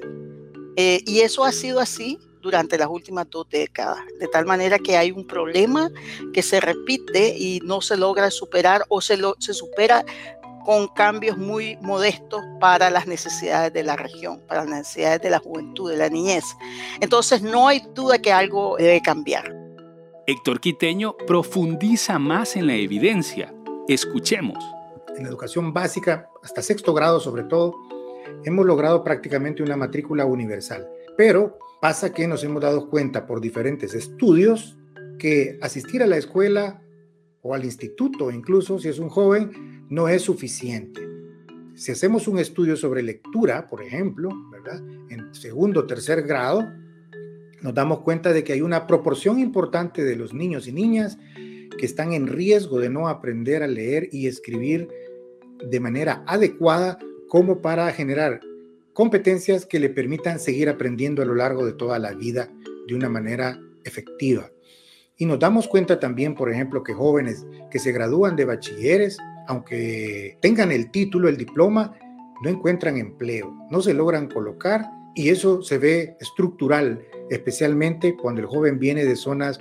Eh, 0.76 1.02
y 1.06 1.20
eso 1.20 1.44
ha 1.44 1.52
sido 1.52 1.80
así 1.80 2.18
durante 2.42 2.76
las 2.76 2.88
últimas 2.88 3.30
dos 3.30 3.48
décadas, 3.48 3.98
de 4.18 4.28
tal 4.28 4.44
manera 4.44 4.78
que 4.78 4.96
hay 4.96 5.12
un 5.12 5.26
problema 5.26 5.90
que 6.32 6.42
se 6.42 6.60
repite 6.60 7.34
y 7.38 7.60
no 7.64 7.80
se 7.80 7.96
logra 7.96 8.30
superar 8.30 8.84
o 8.88 9.00
se, 9.00 9.16
se 9.38 9.54
supera 9.54 10.04
con 10.64 10.88
cambios 10.88 11.38
muy 11.38 11.76
modestos 11.80 12.42
para 12.60 12.90
las 12.90 13.06
necesidades 13.06 13.72
de 13.72 13.82
la 13.82 13.96
región, 13.96 14.40
para 14.46 14.64
las 14.64 14.70
necesidades 14.70 15.22
de 15.22 15.30
la 15.30 15.38
juventud, 15.38 15.90
de 15.90 15.96
la 15.96 16.08
niñez. 16.08 16.44
Entonces 17.00 17.42
no 17.42 17.68
hay 17.68 17.82
duda 17.94 18.20
que 18.20 18.32
algo 18.32 18.76
debe 18.76 19.00
cambiar. 19.00 19.56
Héctor 20.26 20.60
Quiteño 20.60 21.16
profundiza 21.26 22.18
más 22.18 22.56
en 22.56 22.66
la 22.66 22.74
evidencia. 22.74 23.52
Escuchemos. 23.88 24.62
En 25.16 25.24
la 25.24 25.28
educación 25.28 25.72
básica, 25.72 26.28
hasta 26.42 26.62
sexto 26.62 26.94
grado 26.94 27.20
sobre 27.20 27.42
todo, 27.44 27.74
hemos 28.44 28.64
logrado 28.64 29.02
prácticamente 29.02 29.62
una 29.62 29.76
matrícula 29.76 30.24
universal. 30.24 30.88
Pero 31.16 31.58
pasa 31.80 32.12
que 32.12 32.28
nos 32.28 32.44
hemos 32.44 32.62
dado 32.62 32.88
cuenta 32.88 33.26
por 33.26 33.40
diferentes 33.40 33.94
estudios 33.94 34.78
que 35.18 35.58
asistir 35.60 36.02
a 36.02 36.06
la 36.06 36.16
escuela 36.16 36.82
o 37.42 37.54
al 37.54 37.64
instituto, 37.64 38.30
incluso 38.30 38.78
si 38.78 38.88
es 38.88 38.98
un 38.98 39.08
joven, 39.08 39.86
no 39.88 40.08
es 40.08 40.22
suficiente. 40.22 41.06
Si 41.74 41.90
hacemos 41.90 42.28
un 42.28 42.38
estudio 42.38 42.76
sobre 42.76 43.02
lectura, 43.02 43.66
por 43.66 43.82
ejemplo, 43.82 44.30
¿verdad? 44.50 44.80
En 45.10 45.34
segundo 45.34 45.80
o 45.80 45.86
tercer 45.86 46.22
grado, 46.22 46.68
nos 47.62 47.74
damos 47.74 48.00
cuenta 48.00 48.32
de 48.32 48.44
que 48.44 48.52
hay 48.52 48.60
una 48.60 48.86
proporción 48.86 49.38
importante 49.38 50.04
de 50.04 50.16
los 50.16 50.34
niños 50.34 50.66
y 50.66 50.72
niñas 50.72 51.18
que 51.78 51.86
están 51.86 52.12
en 52.12 52.26
riesgo 52.26 52.78
de 52.78 52.90
no 52.90 53.08
aprender 53.08 53.62
a 53.62 53.66
leer 53.66 54.08
y 54.12 54.26
escribir 54.26 54.88
de 55.64 55.80
manera 55.80 56.22
adecuada 56.26 56.98
como 57.28 57.62
para 57.62 57.90
generar 57.92 58.40
competencias 58.92 59.66
que 59.66 59.80
le 59.80 59.88
permitan 59.88 60.38
seguir 60.38 60.68
aprendiendo 60.68 61.22
a 61.22 61.24
lo 61.24 61.34
largo 61.34 61.64
de 61.64 61.72
toda 61.72 61.98
la 61.98 62.12
vida 62.12 62.50
de 62.86 62.94
una 62.94 63.08
manera 63.08 63.60
efectiva. 63.84 64.50
Y 65.16 65.26
nos 65.26 65.38
damos 65.38 65.68
cuenta 65.68 66.00
también, 66.00 66.34
por 66.34 66.50
ejemplo, 66.50 66.82
que 66.82 66.94
jóvenes 66.94 67.46
que 67.70 67.78
se 67.78 67.92
gradúan 67.92 68.36
de 68.36 68.44
bachilleres, 68.44 69.18
aunque 69.46 70.38
tengan 70.40 70.72
el 70.72 70.90
título, 70.90 71.28
el 71.28 71.36
diploma, 71.36 71.94
no 72.42 72.50
encuentran 72.50 72.96
empleo, 72.96 73.54
no 73.70 73.80
se 73.82 73.94
logran 73.94 74.28
colocar 74.28 74.84
y 75.14 75.28
eso 75.28 75.62
se 75.62 75.78
ve 75.78 76.16
estructural, 76.20 77.04
especialmente 77.30 78.16
cuando 78.16 78.40
el 78.40 78.46
joven 78.46 78.78
viene 78.78 79.04
de 79.04 79.16
zonas 79.16 79.58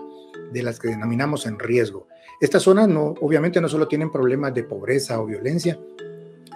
de 0.52 0.64
las 0.64 0.80
que 0.80 0.90
denominamos 0.90 1.46
en 1.46 1.60
riesgo. 1.60 2.08
Estas 2.40 2.64
zonas 2.64 2.88
no, 2.88 3.14
obviamente 3.22 3.62
no 3.62 3.70
solo 3.70 3.88
tienen 3.88 4.12
problemas 4.12 4.54
de 4.54 4.64
pobreza 4.64 5.22
o 5.22 5.28
violencia, 5.28 5.80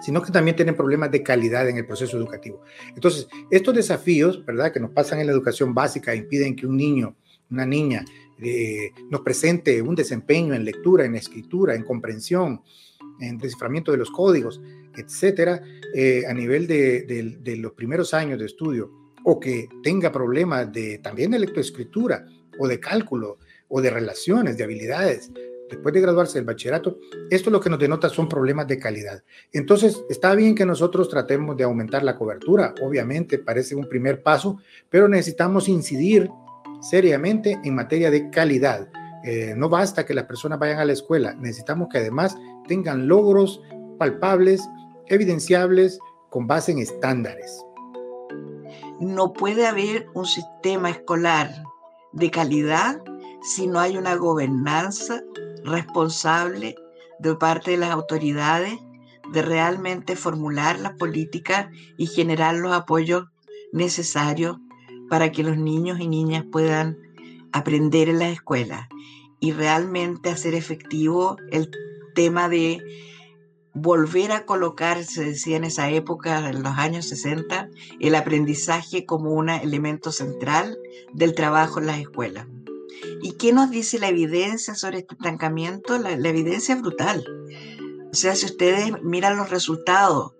sino 0.02 0.22
que 0.22 0.32
también 0.32 0.56
tienen 0.56 0.76
problemas 0.76 1.10
de 1.10 1.22
calidad 1.22 1.68
en 1.68 1.78
el 1.78 1.86
proceso 1.86 2.16
educativo. 2.16 2.62
Entonces, 2.94 3.28
estos 3.50 3.74
desafíos, 3.74 4.44
¿verdad?, 4.44 4.72
que 4.72 4.80
nos 4.80 4.90
pasan 4.90 5.20
en 5.20 5.26
la 5.26 5.32
educación 5.32 5.74
básica 5.74 6.14
impiden 6.14 6.54
que 6.56 6.66
un 6.66 6.76
niño, 6.76 7.16
una 7.50 7.66
niña, 7.66 8.04
eh, 8.38 8.90
nos 9.10 9.22
presente 9.22 9.80
un 9.80 9.94
desempeño 9.94 10.54
en 10.54 10.64
lectura, 10.64 11.04
en 11.04 11.14
escritura, 11.14 11.74
en 11.74 11.84
comprensión, 11.84 12.60
en 13.20 13.38
desciframiento 13.38 13.92
de 13.92 13.98
los 13.98 14.10
códigos, 14.10 14.60
etcétera, 14.96 15.62
eh, 15.94 16.24
a 16.28 16.34
nivel 16.34 16.66
de, 16.66 17.02
de, 17.42 17.56
los 17.56 17.72
primeros 17.72 18.12
años 18.14 18.38
de 18.38 18.46
estudio, 18.46 18.90
o 19.24 19.40
que 19.40 19.68
tenga 19.82 20.12
problemas 20.12 20.72
de, 20.72 20.98
también 20.98 21.30
de 21.30 21.38
lectoescritura, 21.38 22.26
o 22.58 22.68
de 22.68 22.80
cálculo, 22.80 23.38
o 23.68 23.80
de 23.80 23.90
relaciones, 23.90 24.56
de 24.56 24.64
habilidades, 24.64 25.30
después 25.68 25.94
de 25.94 26.00
graduarse 26.00 26.38
del 26.38 26.46
bachillerato, 26.46 26.98
esto 27.30 27.50
lo 27.50 27.60
que 27.60 27.70
nos 27.70 27.78
denota 27.78 28.08
son 28.08 28.28
problemas 28.28 28.66
de 28.66 28.78
calidad. 28.78 29.22
Entonces, 29.52 30.04
está 30.08 30.34
bien 30.34 30.54
que 30.54 30.66
nosotros 30.66 31.08
tratemos 31.08 31.56
de 31.56 31.64
aumentar 31.64 32.02
la 32.02 32.16
cobertura, 32.16 32.74
obviamente 32.82 33.38
parece 33.38 33.74
un 33.74 33.88
primer 33.88 34.22
paso, 34.22 34.58
pero 34.88 35.08
necesitamos 35.08 35.68
incidir 35.68 36.30
seriamente 36.80 37.58
en 37.64 37.74
materia 37.74 38.10
de 38.10 38.30
calidad. 38.30 38.88
Eh, 39.24 39.54
no 39.56 39.68
basta 39.68 40.06
que 40.06 40.14
las 40.14 40.26
personas 40.26 40.58
vayan 40.58 40.78
a 40.78 40.84
la 40.84 40.92
escuela, 40.92 41.34
necesitamos 41.34 41.88
que 41.90 41.98
además 41.98 42.36
tengan 42.68 43.08
logros 43.08 43.60
palpables, 43.98 44.68
evidenciables, 45.08 45.98
con 46.30 46.46
base 46.46 46.72
en 46.72 46.78
estándares. 46.78 47.64
No 49.00 49.32
puede 49.32 49.66
haber 49.66 50.06
un 50.14 50.26
sistema 50.26 50.90
escolar 50.90 51.50
de 52.12 52.30
calidad 52.30 53.02
si 53.42 53.66
no 53.66 53.78
hay 53.78 53.96
una 53.96 54.16
gobernanza 54.16 55.22
responsable 55.66 56.76
de 57.18 57.34
parte 57.34 57.72
de 57.72 57.76
las 57.76 57.90
autoridades 57.90 58.78
de 59.32 59.42
realmente 59.42 60.16
formular 60.16 60.78
las 60.78 60.92
políticas 60.92 61.68
y 61.96 62.06
generar 62.06 62.54
los 62.54 62.72
apoyos 62.72 63.26
necesarios 63.72 64.58
para 65.08 65.32
que 65.32 65.42
los 65.42 65.56
niños 65.56 66.00
y 66.00 66.08
niñas 66.08 66.44
puedan 66.50 66.98
aprender 67.52 68.08
en 68.08 68.18
las 68.18 68.32
escuelas 68.32 68.88
y 69.40 69.52
realmente 69.52 70.30
hacer 70.30 70.54
efectivo 70.54 71.36
el 71.50 71.70
tema 72.14 72.48
de 72.48 72.82
volver 73.74 74.32
a 74.32 74.46
colocar, 74.46 75.04
se 75.04 75.24
decía 75.24 75.56
en 75.56 75.64
esa 75.64 75.90
época, 75.90 76.48
en 76.48 76.62
los 76.62 76.78
años 76.78 77.08
60, 77.08 77.68
el 78.00 78.14
aprendizaje 78.14 79.04
como 79.04 79.32
un 79.32 79.50
elemento 79.50 80.12
central 80.12 80.78
del 81.12 81.34
trabajo 81.34 81.80
en 81.80 81.86
las 81.86 81.98
escuelas. 81.98 82.46
¿Y 83.22 83.32
qué 83.32 83.52
nos 83.52 83.70
dice 83.70 83.98
la 83.98 84.08
evidencia 84.08 84.74
sobre 84.74 84.98
este 84.98 85.14
estancamiento? 85.14 85.98
La, 85.98 86.12
evidencia 86.12 86.74
es 86.74 86.80
brutal. 86.80 87.24
O 88.12 88.14
sea, 88.14 88.34
si 88.34 88.46
ustedes 88.46 89.02
miran 89.02 89.36
los 89.36 89.50
resultados 89.50 90.32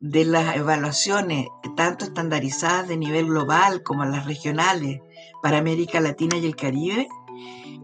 de 0.00 0.24
las 0.24 0.56
evaluaciones, 0.56 1.48
tanto 1.76 2.04
estandarizadas 2.04 2.88
de 2.88 2.96
nivel 2.96 3.26
global 3.26 3.82
como 3.82 4.04
las 4.04 4.26
regionales 4.26 5.00
para 5.42 5.58
América 5.58 6.00
Latina 6.00 6.36
y 6.36 6.46
el 6.46 6.56
Caribe, 6.56 7.08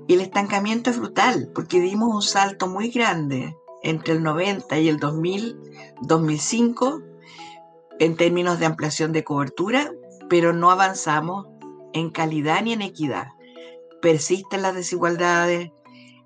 el 0.08 0.20
estancamiento 0.20 0.90
es 0.90 0.98
brutal, 0.98 1.50
porque 1.54 1.80
dimos 1.80 2.14
un 2.14 2.22
salto 2.22 2.66
muy 2.66 2.90
grande 2.90 3.56
entre 3.82 4.14
el 4.14 4.22
90 4.22 4.78
y 4.78 4.88
el 4.88 4.98
2000, 4.98 5.56
2005 6.02 7.02
en 8.00 8.16
términos 8.16 8.58
de 8.58 8.66
ampliación 8.66 9.12
de 9.12 9.24
cobertura, 9.24 9.92
pero 10.28 10.52
no 10.52 10.70
avanzamos 10.70 11.46
en 11.92 12.10
calidad 12.10 12.62
ni 12.62 12.72
en 12.72 12.82
equidad. 12.82 13.28
Persisten 14.00 14.62
las 14.62 14.75
desigualdades, 14.75 15.71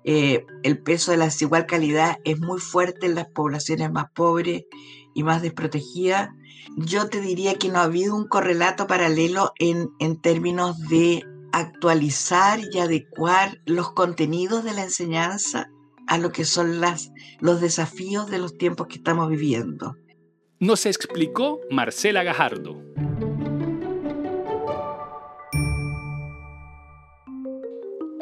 eh, 0.03 0.45
el 0.63 0.77
peso 0.77 1.11
de 1.11 1.17
la 1.17 1.25
desigual 1.25 1.65
calidad 1.65 2.17
es 2.25 2.39
muy 2.39 2.59
fuerte 2.59 3.07
en 3.07 3.15
las 3.15 3.27
poblaciones 3.27 3.91
más 3.91 4.05
pobres 4.13 4.65
y 5.15 5.23
más 5.23 5.41
desprotegidas. 5.41 6.29
Yo 6.77 7.09
te 7.09 7.21
diría 7.21 7.55
que 7.55 7.69
no 7.69 7.79
ha 7.79 7.83
habido 7.83 8.15
un 8.15 8.27
correlato 8.27 8.85
paralelo 8.85 9.53
en, 9.57 9.89
en 9.99 10.21
términos 10.21 10.79
de 10.89 11.23
actualizar 11.51 12.59
y 12.71 12.79
adecuar 12.79 13.59
los 13.65 13.93
contenidos 13.93 14.63
de 14.63 14.73
la 14.73 14.83
enseñanza 14.83 15.69
a 16.07 16.17
lo 16.17 16.31
que 16.31 16.45
son 16.45 16.81
las, 16.81 17.11
los 17.39 17.61
desafíos 17.61 18.29
de 18.29 18.39
los 18.39 18.57
tiempos 18.57 18.87
que 18.87 18.97
estamos 18.97 19.29
viviendo. 19.29 19.95
Nos 20.59 20.85
explicó 20.85 21.59
Marcela 21.71 22.23
Gajardo. 22.23 22.81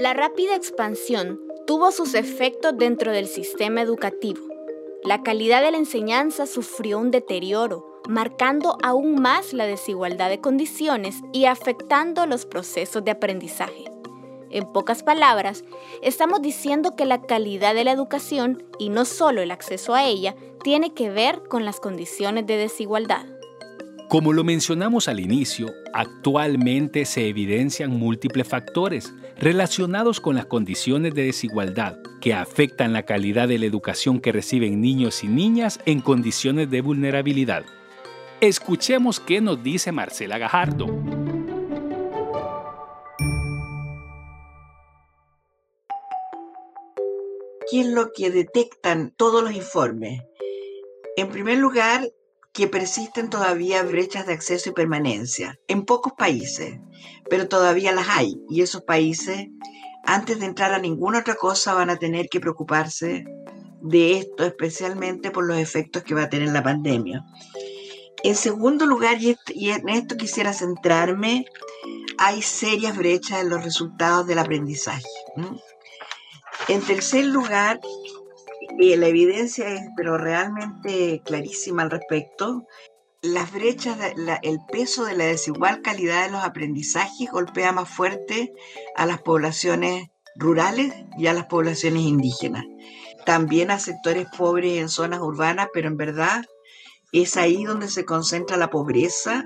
La 0.03 0.13
rápida 0.13 0.57
expansión 0.57 1.39
tuvo 1.65 1.93
sus 1.93 2.13
efectos 2.13 2.77
dentro 2.77 3.13
del 3.13 3.25
sistema 3.25 3.81
educativo. 3.81 4.41
La 5.05 5.23
calidad 5.23 5.63
de 5.63 5.71
la 5.71 5.77
enseñanza 5.77 6.45
sufrió 6.45 6.99
un 6.99 7.09
deterioro, 7.09 8.01
marcando 8.09 8.77
aún 8.83 9.21
más 9.21 9.53
la 9.53 9.65
desigualdad 9.65 10.27
de 10.27 10.41
condiciones 10.41 11.21
y 11.31 11.45
afectando 11.45 12.25
los 12.25 12.45
procesos 12.45 13.05
de 13.05 13.11
aprendizaje. 13.11 13.85
En 14.49 14.65
pocas 14.73 15.03
palabras, 15.03 15.63
estamos 16.01 16.41
diciendo 16.41 16.97
que 16.97 17.05
la 17.05 17.21
calidad 17.21 17.73
de 17.73 17.85
la 17.85 17.93
educación, 17.93 18.61
y 18.79 18.89
no 18.89 19.05
solo 19.05 19.41
el 19.41 19.51
acceso 19.51 19.95
a 19.95 20.03
ella, 20.05 20.35
tiene 20.65 20.93
que 20.93 21.11
ver 21.11 21.43
con 21.47 21.63
las 21.63 21.79
condiciones 21.79 22.45
de 22.45 22.57
desigualdad. 22.57 23.25
Como 24.09 24.33
lo 24.33 24.43
mencionamos 24.43 25.07
al 25.07 25.21
inicio, 25.21 25.71
actualmente 25.93 27.05
se 27.05 27.29
evidencian 27.29 27.97
múltiples 27.97 28.45
factores 28.45 29.13
relacionados 29.39 30.19
con 30.19 30.35
las 30.35 30.45
condiciones 30.45 31.13
de 31.13 31.23
desigualdad 31.23 31.97
que 32.21 32.33
afectan 32.33 32.93
la 32.93 33.03
calidad 33.03 33.47
de 33.47 33.59
la 33.59 33.65
educación 33.65 34.19
que 34.19 34.31
reciben 34.31 34.81
niños 34.81 35.23
y 35.23 35.27
niñas 35.27 35.79
en 35.85 36.01
condiciones 36.01 36.69
de 36.69 36.81
vulnerabilidad. 36.81 37.65
Escuchemos 38.39 39.19
qué 39.19 39.41
nos 39.41 39.63
dice 39.63 39.91
Marcela 39.91 40.37
Gajardo. 40.37 40.87
¿Qué 47.69 47.81
es 47.81 47.87
lo 47.87 48.11
que 48.11 48.29
detectan 48.29 49.13
todos 49.17 49.43
los 49.43 49.53
informes? 49.53 50.21
En 51.15 51.29
primer 51.29 51.57
lugar, 51.57 52.07
que 52.53 52.67
persisten 52.67 53.29
todavía 53.29 53.81
brechas 53.83 54.27
de 54.27 54.33
acceso 54.33 54.69
y 54.69 54.73
permanencia 54.73 55.59
en 55.67 55.85
pocos 55.85 56.13
países, 56.13 56.79
pero 57.29 57.47
todavía 57.47 57.91
las 57.91 58.07
hay. 58.09 58.35
Y 58.47 58.61
esos 58.61 58.83
países, 58.83 59.47
antes 60.05 60.39
de 60.39 60.45
entrar 60.45 60.71
a 60.73 60.79
ninguna 60.79 61.19
otra 61.19 61.35
cosa, 61.35 61.73
van 61.73 61.89
a 61.89 61.97
tener 61.97 62.29
que 62.29 62.39
preocuparse 62.39 63.25
de 63.81 64.19
esto, 64.19 64.45
especialmente 64.45 65.31
por 65.31 65.45
los 65.45 65.57
efectos 65.57 66.03
que 66.03 66.13
va 66.13 66.23
a 66.23 66.29
tener 66.29 66.49
la 66.49 66.63
pandemia. 66.63 67.25
En 68.23 68.35
segundo 68.35 68.85
lugar, 68.85 69.17
y 69.21 69.69
en 69.71 69.89
esto 69.89 70.15
quisiera 70.15 70.53
centrarme, 70.53 71.45
hay 72.19 72.41
serias 72.41 72.95
brechas 72.95 73.41
en 73.41 73.49
los 73.49 73.63
resultados 73.63 74.27
del 74.27 74.39
aprendizaje. 74.39 75.03
En 76.67 76.81
tercer 76.81 77.25
lugar, 77.25 77.81
y 78.79 78.95
la 78.95 79.07
evidencia 79.07 79.69
es 79.69 79.81
pero 79.95 80.17
realmente 80.17 81.21
clarísima 81.23 81.83
al 81.83 81.91
respecto, 81.91 82.65
las 83.21 83.53
brechas, 83.53 83.97
el 84.41 84.59
peso 84.71 85.05
de 85.05 85.15
la 85.15 85.25
desigual 85.25 85.81
calidad 85.81 86.25
de 86.25 86.31
los 86.31 86.43
aprendizajes 86.43 87.31
golpea 87.31 87.71
más 87.71 87.89
fuerte 87.89 88.51
a 88.95 89.05
las 89.05 89.21
poblaciones 89.21 90.09
rurales 90.35 90.93
y 91.17 91.27
a 91.27 91.33
las 91.33 91.45
poblaciones 91.45 92.03
indígenas. 92.03 92.65
También 93.25 93.71
a 93.71 93.79
sectores 93.79 94.27
pobres 94.37 94.77
en 94.79 94.89
zonas 94.89 95.21
urbanas, 95.21 95.67
pero 95.73 95.87
en 95.87 95.95
verdad 95.95 96.43
es 97.13 97.37
ahí 97.37 97.63
donde 97.63 97.87
se 97.87 98.03
concentra 98.03 98.57
la 98.57 98.69
pobreza 98.69 99.45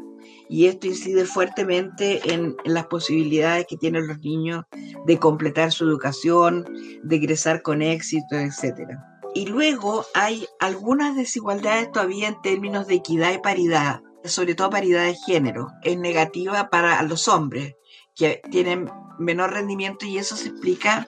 y 0.50 0.66
esto 0.68 0.88
incide 0.88 1.26
fuertemente 1.26 2.34
en, 2.34 2.56
las 2.64 2.88
posibilidades 2.88 3.66
que 3.70 3.78
tienen 3.78 4.08
los 4.08 4.20
niños 4.20 4.64
de 5.06 5.20
completar 5.20 5.72
su 5.72 5.84
educación, 5.84 6.66
de 7.04 7.16
egresar 7.16 7.62
con 7.62 7.82
éxito, 7.82 8.38
etc. 8.38 8.98
Y 9.38 9.46
luego 9.46 10.04
hay 10.16 10.48
algunas 10.60 11.16
desigualdades 11.16 11.92
todavía 11.92 12.28
en 12.28 12.42
términos 12.42 12.88
de 12.88 12.96
equidad 12.96 13.32
y 13.34 13.38
paridad, 13.38 14.02
sobre 14.24 14.56
todo 14.56 14.72
paridad 14.72 15.04
de 15.04 15.14
género. 15.14 15.68
Es 15.84 15.96
negativa 15.96 16.72
para 16.72 17.00
los 17.04 17.28
hombres, 17.28 17.76
que 18.16 18.42
tienen 18.50 18.90
menor 19.20 19.54
rendimiento 19.54 20.08
y 20.08 20.18
eso 20.18 20.36
se 20.36 20.50
explica 20.50 21.08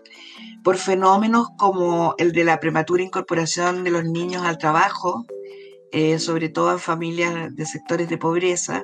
por 0.63 0.78
fenómenos 0.78 1.48
como 1.58 2.13
el 2.20 2.32
de 2.32 2.44
la 2.44 2.60
prematura 2.60 3.02
incorporación 3.02 3.84
de 3.84 3.89
los 3.89 4.04
niños 4.04 4.44
al 4.44 4.60
trabajo, 4.60 5.26
eh, 5.92 6.20
sobre 6.20 6.50
todo 6.50 6.72
en 6.74 6.80
familias 6.80 7.56
de 7.56 7.65
sectores 7.65 8.10
de 8.10 8.20
pobreza, 8.20 8.84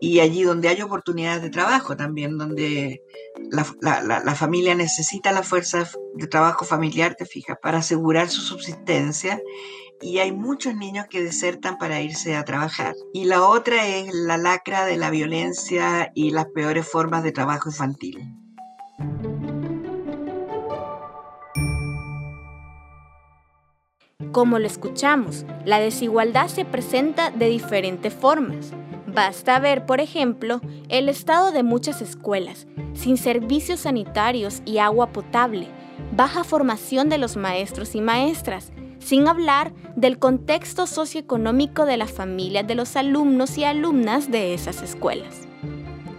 y 0.00 0.20
allí 0.20 0.42
donde 0.42 0.68
hay 0.68 0.82
oportunidades 0.82 1.42
de 1.42 1.50
trabajo 1.50 1.96
también, 1.96 2.36
donde 2.38 3.02
la, 3.50 4.34
familia 4.34 4.74
necesita 4.74 5.32
la 5.32 5.42
fuerza 5.42 5.88
de 6.14 6.26
trabajo 6.26 6.64
familiar, 6.64 7.14
te 7.14 7.26
fijas, 7.26 7.56
para 7.62 7.78
asegurar 7.78 8.28
su 8.28 8.40
subsistencia. 8.40 9.40
Y 10.00 10.18
hay 10.18 10.32
muchos 10.32 10.74
niños 10.74 11.06
que 11.08 11.22
desertan 11.22 11.78
para 11.78 12.00
irse 12.00 12.36
a 12.36 12.44
trabajar. 12.44 12.94
Y 13.12 13.24
la 13.24 13.46
otra 13.46 13.86
es 13.86 14.12
la 14.12 14.36
lacra 14.36 14.84
de 14.84 14.96
la 14.96 15.08
violencia 15.10 16.10
y 16.14 16.30
las 16.30 16.46
peores 16.46 16.86
formas 16.86 17.22
de 17.22 17.32
trabajo 17.32 17.70
infantil. 17.70 18.18
Como 24.32 24.58
lo 24.58 24.66
escuchamos, 24.66 25.46
la 25.64 25.78
desigualdad 25.78 26.48
se 26.48 26.64
presenta 26.64 27.30
de 27.30 27.48
diferentes 27.48 28.12
formas. 28.12 28.72
Basta 29.14 29.60
ver, 29.60 29.86
por 29.86 30.00
ejemplo, 30.00 30.60
el 30.88 31.08
estado 31.08 31.52
de 31.52 31.62
muchas 31.62 32.02
escuelas, 32.02 32.66
sin 32.94 33.16
servicios 33.16 33.80
sanitarios 33.80 34.60
y 34.64 34.78
agua 34.78 35.12
potable, 35.12 35.68
baja 36.16 36.42
formación 36.42 37.08
de 37.08 37.18
los 37.18 37.36
maestros 37.36 37.94
y 37.94 38.00
maestras, 38.00 38.72
sin 38.98 39.28
hablar 39.28 39.72
del 39.94 40.18
contexto 40.18 40.88
socioeconómico 40.88 41.86
de 41.86 41.96
las 41.96 42.10
familias 42.10 42.66
de 42.66 42.74
los 42.74 42.96
alumnos 42.96 43.56
y 43.56 43.62
alumnas 43.62 44.32
de 44.32 44.52
esas 44.52 44.82
escuelas. 44.82 45.46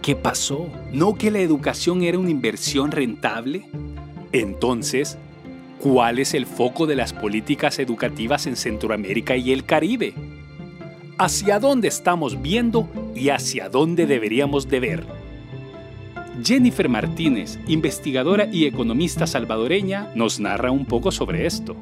¿Qué 0.00 0.16
pasó? 0.16 0.66
¿No 0.90 1.16
que 1.16 1.30
la 1.30 1.40
educación 1.40 2.02
era 2.02 2.18
una 2.18 2.30
inversión 2.30 2.92
rentable? 2.92 3.68
Entonces, 4.32 5.18
¿cuál 5.80 6.18
es 6.18 6.32
el 6.32 6.46
foco 6.46 6.86
de 6.86 6.96
las 6.96 7.12
políticas 7.12 7.78
educativas 7.78 8.46
en 8.46 8.56
Centroamérica 8.56 9.36
y 9.36 9.52
el 9.52 9.66
Caribe? 9.66 10.14
Hacia 11.18 11.58
dónde 11.58 11.88
estamos 11.88 12.40
viendo 12.42 12.88
y 13.14 13.30
hacia 13.30 13.68
dónde 13.68 14.06
deberíamos 14.06 14.68
de 14.68 14.80
ver. 14.80 15.06
Jennifer 16.44 16.88
Martínez, 16.88 17.58
investigadora 17.66 18.48
y 18.52 18.66
economista 18.66 19.26
salvadoreña, 19.26 20.12
nos 20.14 20.38
narra 20.38 20.70
un 20.70 20.84
poco 20.84 21.10
sobre 21.10 21.46
esto. 21.46 21.76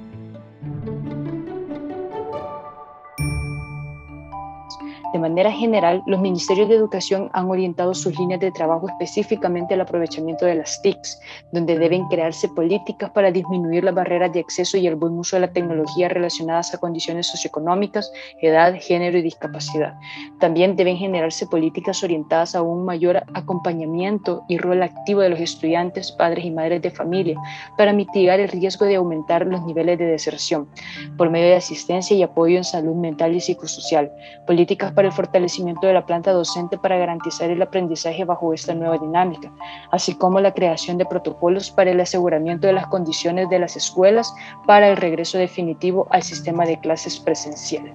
Manera 5.24 5.50
general, 5.50 6.02
los 6.06 6.20
ministerios 6.20 6.68
de 6.68 6.74
educación 6.74 7.30
han 7.32 7.48
orientado 7.48 7.94
sus 7.94 8.18
líneas 8.18 8.40
de 8.40 8.52
trabajo 8.52 8.88
específicamente 8.90 9.72
al 9.72 9.80
aprovechamiento 9.80 10.44
de 10.44 10.56
las 10.56 10.82
TICs, 10.82 11.18
donde 11.50 11.78
deben 11.78 12.06
crearse 12.08 12.46
políticas 12.50 13.10
para 13.10 13.32
disminuir 13.32 13.84
las 13.84 13.94
barreras 13.94 14.34
de 14.34 14.40
acceso 14.40 14.76
y 14.76 14.86
el 14.86 14.96
buen 14.96 15.14
uso 15.14 15.36
de 15.36 15.40
la 15.40 15.52
tecnología 15.52 16.10
relacionadas 16.10 16.74
a 16.74 16.78
condiciones 16.78 17.26
socioeconómicas, 17.28 18.12
edad, 18.42 18.74
género 18.78 19.16
y 19.16 19.22
discapacidad. 19.22 19.94
También 20.40 20.76
deben 20.76 20.98
generarse 20.98 21.46
políticas 21.46 22.04
orientadas 22.04 22.54
a 22.54 22.60
un 22.60 22.84
mayor 22.84 23.22
acompañamiento 23.32 24.44
y 24.46 24.58
rol 24.58 24.82
activo 24.82 25.22
de 25.22 25.30
los 25.30 25.40
estudiantes, 25.40 26.12
padres 26.12 26.44
y 26.44 26.50
madres 26.50 26.82
de 26.82 26.90
familia 26.90 27.40
para 27.78 27.94
mitigar 27.94 28.40
el 28.40 28.50
riesgo 28.50 28.84
de 28.84 28.96
aumentar 28.96 29.46
los 29.46 29.64
niveles 29.64 29.98
de 29.98 30.04
deserción 30.04 30.68
por 31.16 31.30
medio 31.30 31.48
de 31.48 31.56
asistencia 31.56 32.14
y 32.14 32.22
apoyo 32.22 32.58
en 32.58 32.64
salud 32.64 32.94
mental 32.94 33.34
y 33.34 33.40
psicosocial, 33.40 34.12
políticas 34.46 34.92
para 34.92 35.08
el 35.08 35.13
fortalecimiento 35.14 35.86
de 35.86 35.94
la 35.94 36.04
planta 36.04 36.32
docente 36.32 36.76
para 36.78 36.98
garantizar 36.98 37.50
el 37.50 37.62
aprendizaje 37.62 38.24
bajo 38.24 38.52
esta 38.52 38.74
nueva 38.74 38.98
dinámica, 38.98 39.50
así 39.90 40.14
como 40.14 40.40
la 40.40 40.52
creación 40.52 40.98
de 40.98 41.06
protocolos 41.06 41.70
para 41.70 41.90
el 41.90 42.00
aseguramiento 42.00 42.66
de 42.66 42.74
las 42.74 42.86
condiciones 42.88 43.48
de 43.48 43.58
las 43.58 43.76
escuelas 43.76 44.34
para 44.66 44.88
el 44.88 44.96
regreso 44.96 45.38
definitivo 45.38 46.06
al 46.10 46.22
sistema 46.22 46.66
de 46.66 46.78
clases 46.80 47.18
presencial. 47.18 47.92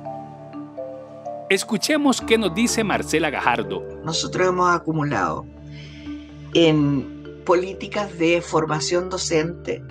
Escuchemos 1.49 2.21
qué 2.21 2.37
nos 2.37 2.53
dice 2.53 2.83
Marcela 2.83 3.29
Gajardo. 3.29 3.81
Nosotros 4.03 4.47
hemos 4.47 4.69
acumulado 4.75 5.45
en 6.53 7.43
políticas 7.45 8.17
de 8.19 8.41
formación 8.41 9.09
docente 9.09 9.81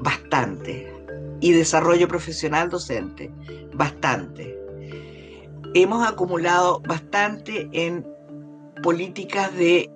bastante 0.00 0.92
y 1.40 1.52
desarrollo 1.52 2.08
profesional 2.08 2.68
docente 2.68 3.30
bastante. 3.74 4.55
Hemos 5.78 6.08
acumulado 6.08 6.80
bastante 6.88 7.68
en 7.70 8.02
políticas 8.82 9.54
de 9.54 9.92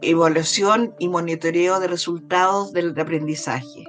evaluación 0.00 0.94
y 1.00 1.08
monitoreo 1.08 1.80
de 1.80 1.88
resultados 1.88 2.72
del 2.72 2.96
aprendizaje. 2.96 3.84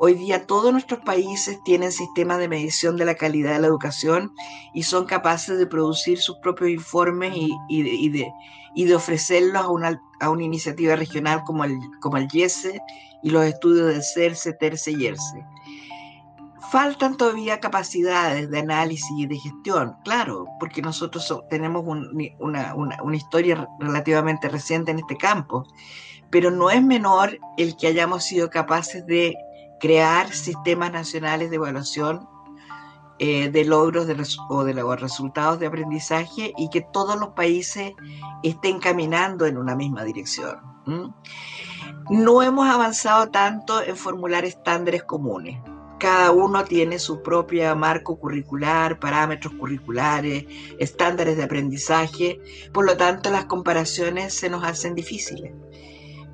Hoy 0.00 0.14
día 0.14 0.44
todos 0.44 0.72
nuestros 0.72 0.98
países 1.04 1.56
tienen 1.64 1.92
sistemas 1.92 2.40
de 2.40 2.48
medición 2.48 2.96
de 2.96 3.04
la 3.04 3.14
calidad 3.14 3.52
de 3.52 3.60
la 3.60 3.68
educación 3.68 4.32
y 4.74 4.82
son 4.82 5.06
capaces 5.06 5.56
de 5.56 5.68
producir 5.68 6.18
sus 6.18 6.38
propios 6.38 6.70
informes 6.70 7.32
y, 7.68 8.08
de, 8.08 8.96
ofrecerlos 8.96 9.62
a 9.62 9.68
una, 9.68 10.00
iniciativa 10.42 10.96
regional 10.96 11.44
como 11.44 11.62
el, 11.62 11.78
como 12.00 12.16
el 12.16 12.26
YESE 12.26 12.80
y 13.22 13.30
los 13.30 13.44
estudios 13.44 13.86
del 13.86 14.02
CERCE, 14.02 14.54
TERCE 14.54 14.90
y 14.90 15.06
ERCE. 15.06 15.46
Faltan 16.72 17.18
todavía 17.18 17.60
capacidades 17.60 18.50
de 18.50 18.60
análisis 18.60 19.12
y 19.18 19.26
de 19.26 19.36
gestión, 19.36 19.94
claro, 20.04 20.46
porque 20.58 20.80
nosotros 20.80 21.44
tenemos 21.50 21.84
una, 22.38 22.74
una, 22.74 23.14
historia 23.14 23.68
relativamente 23.78 24.48
reciente 24.48 24.90
en 24.90 25.00
este 25.00 25.18
campo, 25.18 25.66
pero 26.30 26.50
no 26.50 26.70
es 26.70 26.82
menor 26.82 27.38
el 27.58 27.76
que 27.76 27.88
hayamos 27.88 28.24
sido 28.24 28.48
capaces 28.48 29.04
de 29.04 29.34
crear 29.80 30.32
sistemas 30.32 30.90
nacionales 30.90 31.50
de 31.50 31.56
evaluación 31.56 32.26
eh, 33.18 33.50
de 33.50 33.64
logros 33.66 34.38
o 34.48 34.64
de 34.64 34.72
los 34.72 34.98
resultados 34.98 35.60
de 35.60 35.66
aprendizaje 35.66 36.54
y 36.56 36.70
que 36.70 36.80
todos 36.80 37.20
los 37.20 37.34
países 37.34 37.92
estén 38.42 38.78
caminando 38.78 39.44
en 39.44 39.58
una 39.58 39.76
misma 39.76 40.04
dirección. 40.04 40.56
No 42.08 42.42
hemos 42.42 42.66
avanzado 42.66 43.28
tanto 43.28 43.82
en 43.82 43.94
formular 43.94 44.46
estándares 44.46 45.02
comunes 45.02 45.60
cada 46.02 46.32
uno 46.32 46.64
tiene 46.64 46.98
su 46.98 47.22
propio 47.22 47.76
marco 47.76 48.18
curricular, 48.18 48.98
parámetros 48.98 49.54
curriculares, 49.54 50.46
estándares 50.80 51.36
de 51.36 51.44
aprendizaje, 51.44 52.40
por 52.72 52.84
lo 52.86 52.96
tanto 52.96 53.30
las 53.30 53.44
comparaciones 53.44 54.34
se 54.34 54.50
nos 54.50 54.64
hacen 54.64 54.96
difíciles. 54.96 55.52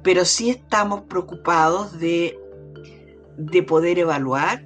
Pero 0.03 0.25
sí 0.25 0.49
estamos 0.49 1.03
preocupados 1.03 1.99
de, 2.01 2.41
de 3.37 3.63
poder 3.63 3.99
evaluar 3.99 4.65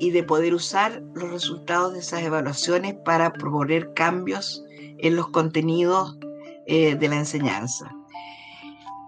y 0.00 0.10
de 0.10 0.24
poder 0.24 0.52
usar 0.52 1.00
los 1.14 1.30
resultados 1.30 1.92
de 1.92 2.00
esas 2.00 2.22
evaluaciones 2.22 2.96
para 3.04 3.32
proponer 3.32 3.94
cambios 3.94 4.64
en 4.98 5.14
los 5.14 5.28
contenidos 5.28 6.18
eh, 6.66 6.96
de 6.96 7.08
la 7.08 7.18
enseñanza. 7.18 7.99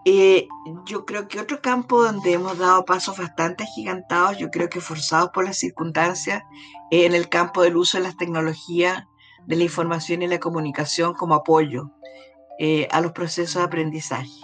Eh, 0.05 0.49
yo 0.85 1.05
creo 1.05 1.29
que 1.29 1.41
otro 1.41 1.61
campo 1.61 2.03
donde 2.03 2.33
hemos 2.33 2.59
dado 2.59 2.85
pasos 2.85 3.17
bastante 3.19 3.65
gigantados, 3.67 4.37
yo 4.38 4.51
creo 4.51 4.69
que 4.69 4.81
forzados 4.81 5.31
por 5.31 5.45
las 5.45 5.59
circunstancias, 5.59 6.43
es 6.91 7.07
en 7.07 7.15
el 7.15 7.29
campo 7.29 7.62
del 7.62 7.77
uso 7.77 7.99
de 7.99 8.05
las 8.05 8.17
tecnologías 8.17 9.05
de 9.47 9.57
la 9.57 9.65
información 9.65 10.23
y 10.23 10.29
la 10.29 10.41
comunicación 10.41 11.15
como 11.15 11.35
apoyo 11.35 11.91
eh, 12.59 12.88
a 12.91 13.01
los 13.01 13.12
procesos 13.12 13.57
de 13.57 13.62
aprendizaje. 13.62 14.41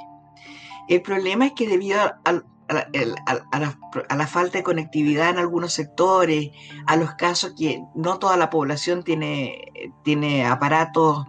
El 0.89 1.03
problema 1.03 1.47
es 1.47 1.53
que 1.53 1.69
debido 1.69 2.01
a, 2.01 2.15
a, 2.25 4.17
la, 4.17 4.27
falta 4.27 4.59
de 4.59 4.65
conectividad 4.65 5.31
en 5.31 5.39
algunos 5.39 5.73
sectores, 5.73 6.51
a 6.87 6.97
los 6.97 7.15
casos 7.15 7.55
que 7.59 7.83
no 7.95 8.19
toda 8.19 8.37
la 8.37 8.51
población 8.51 9.03
tiene, 9.03 9.73
tiene 10.05 10.47
aparatos 10.47 11.27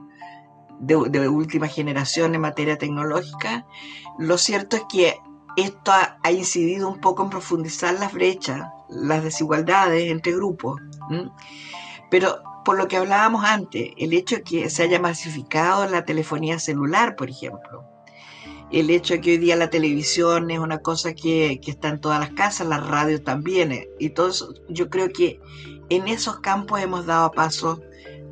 de, 0.80 1.28
última 1.28 1.68
generación 1.68 2.36
en 2.36 2.42
materia 2.42 2.78
tecnológica, 2.78 3.66
lo 4.18 4.38
cierto 4.38 4.78
es 4.78 4.84
que 4.92 5.20
esto 5.58 5.92
ha, 5.92 6.32
incidido 6.32 6.88
un 6.88 7.00
poco 7.02 7.24
en 7.24 7.30
profundizar 7.30 7.94
las 8.00 8.14
brechas, 8.14 8.68
las 8.90 9.24
desigualdades 9.24 10.10
entre 10.10 10.34
grupos. 10.34 10.80
Pero 12.10 12.42
por 12.64 12.78
lo 12.78 12.88
que 12.88 12.98
hablábamos 12.98 13.44
antes, 13.44 13.92
el 13.98 14.14
hecho 14.14 14.38
de 14.38 14.44
que 14.44 14.70
se 14.70 14.84
haya 14.84 15.00
masificado 15.00 15.88
la 15.88 16.06
telefonía 16.06 16.60
celular, 16.60 17.16
por 17.16 17.30
ejemplo, 17.30 17.84
el 18.72 18.90
hecho 18.90 19.16
de 19.16 19.22
que 19.22 19.32
hoy 19.32 19.38
día 19.38 19.56
la 19.56 19.70
televisión 19.70 20.52
es 20.52 20.60
una 20.60 20.78
cosa 20.78 21.14
que, 21.14 21.60
que 21.62 21.72
está 21.72 21.90
en 21.90 22.00
todas 22.00 22.20
las 22.20 22.32
casas, 22.32 22.68
la 22.68 22.78
radio 22.78 23.22
también, 23.24 23.88
y 24.00 24.10
todo 24.10 24.30
eso, 24.30 24.54
yo 24.70 24.90
creo 24.90 25.10
que 25.10 25.40
en 25.90 26.08
esos 26.08 26.40
campos 26.40 26.80
hemos 26.80 27.06
dado 27.06 27.32
pasos 27.32 27.82